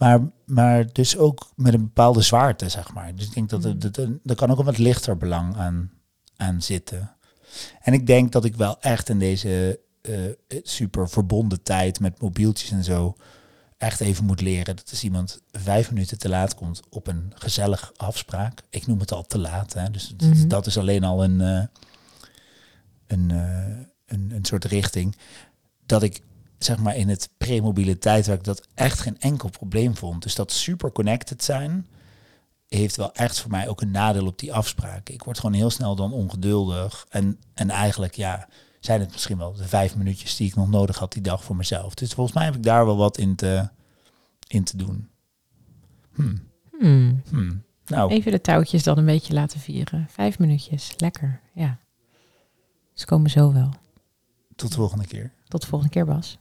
Maar, 0.00 0.20
maar 0.46 0.92
dus 0.92 1.16
ook 1.16 1.50
met 1.56 1.74
een 1.74 1.80
bepaalde 1.84 2.20
zwaarte, 2.20 2.68
zeg 2.68 2.92
maar. 2.92 3.14
Dus 3.14 3.26
ik 3.26 3.34
denk 3.34 3.48
dat 3.48 3.64
er, 3.64 3.78
dat 3.78 3.96
er, 3.96 4.18
er 4.24 4.34
kan 4.34 4.50
ook 4.50 4.58
een 4.58 4.64
wat 4.64 4.78
lichter 4.78 5.16
belang 5.16 5.56
aan, 5.56 5.90
aan 6.36 6.62
zitten. 6.62 7.16
En 7.80 7.92
ik 7.92 8.06
denk 8.06 8.32
dat 8.32 8.44
ik 8.44 8.56
wel 8.56 8.80
echt 8.80 9.08
in 9.08 9.18
deze 9.18 9.80
eh, 10.00 10.14
super 10.62 11.08
verbonden 11.08 11.62
tijd 11.62 12.00
met 12.00 12.20
mobieltjes 12.20 12.70
en 12.70 12.84
zo 12.84 13.16
echt 13.78 14.00
even 14.00 14.24
moet 14.24 14.40
leren 14.40 14.76
dat 14.76 14.90
als 14.90 15.04
iemand 15.04 15.42
vijf 15.50 15.90
minuten 15.90 16.18
te 16.18 16.28
laat 16.28 16.54
komt 16.54 16.80
op 16.90 17.06
een 17.06 17.32
gezellig 17.34 17.92
afspraak, 17.96 18.62
ik 18.70 18.86
noem 18.86 19.00
het 19.00 19.12
al 19.12 19.26
te 19.26 19.38
laat, 19.38 19.72
hè, 19.72 19.90
dus 19.90 20.14
Mhm. 20.18 20.48
dat 20.48 20.66
is 20.66 20.78
alleen 20.78 21.04
al 21.04 21.24
een, 21.24 21.40
eh, 21.40 21.64
een, 23.06 23.30
eh, 23.30 23.86
een, 24.06 24.30
een 24.34 24.44
soort 24.44 24.64
richting, 24.64 25.16
dat 25.86 26.02
ik 26.02 26.22
zeg 26.64 26.78
maar 26.78 26.96
in 26.96 27.08
het 27.08 27.28
premobiele 27.38 27.98
tijdwerk 27.98 28.44
dat 28.44 28.66
echt 28.74 29.00
geen 29.00 29.20
enkel 29.20 29.48
probleem 29.48 29.96
vond. 29.96 30.22
Dus 30.22 30.34
dat 30.34 30.52
super 30.52 30.92
connected 30.92 31.44
zijn 31.44 31.86
heeft 32.70 32.96
wel 32.96 33.14
echt 33.14 33.40
voor 33.40 33.50
mij 33.50 33.68
ook 33.68 33.80
een 33.80 33.90
nadeel 33.90 34.26
op 34.26 34.38
die 34.38 34.52
afspraken. 34.52 35.14
Ik 35.14 35.22
word 35.22 35.38
gewoon 35.38 35.54
heel 35.54 35.70
snel 35.70 35.96
dan 35.96 36.12
ongeduldig. 36.12 37.06
En, 37.08 37.38
en 37.54 37.70
eigenlijk, 37.70 38.14
ja, 38.14 38.48
zijn 38.80 39.00
het 39.00 39.12
misschien 39.12 39.38
wel 39.38 39.52
de 39.52 39.68
vijf 39.68 39.96
minuutjes 39.96 40.36
die 40.36 40.48
ik 40.48 40.54
nog 40.54 40.68
nodig 40.68 40.98
had 40.98 41.12
die 41.12 41.22
dag 41.22 41.44
voor 41.44 41.56
mezelf. 41.56 41.94
Dus 41.94 42.12
volgens 42.12 42.36
mij 42.36 42.44
heb 42.44 42.54
ik 42.54 42.62
daar 42.62 42.86
wel 42.86 42.96
wat 42.96 43.18
in 43.18 43.36
te, 43.36 43.68
in 44.46 44.64
te 44.64 44.76
doen. 44.76 45.08
Hmm. 46.14 46.48
Hmm. 46.78 47.22
Hmm. 47.28 47.62
Nou, 47.86 48.10
Even 48.10 48.32
de 48.32 48.40
touwtjes 48.40 48.82
dan 48.82 48.98
een 48.98 49.04
beetje 49.04 49.32
laten 49.32 49.60
vieren. 49.60 50.06
Vijf 50.10 50.38
minuutjes, 50.38 50.94
lekker, 50.96 51.40
ja. 51.54 51.78
Ze 52.94 53.06
komen 53.06 53.30
zo 53.30 53.52
wel. 53.52 53.70
tot 54.56 54.70
de 54.70 54.76
volgende 54.76 55.06
keer. 55.06 55.32
Tot 55.48 55.60
de 55.60 55.66
volgende 55.66 55.92
keer, 55.92 56.04
Bas. 56.04 56.38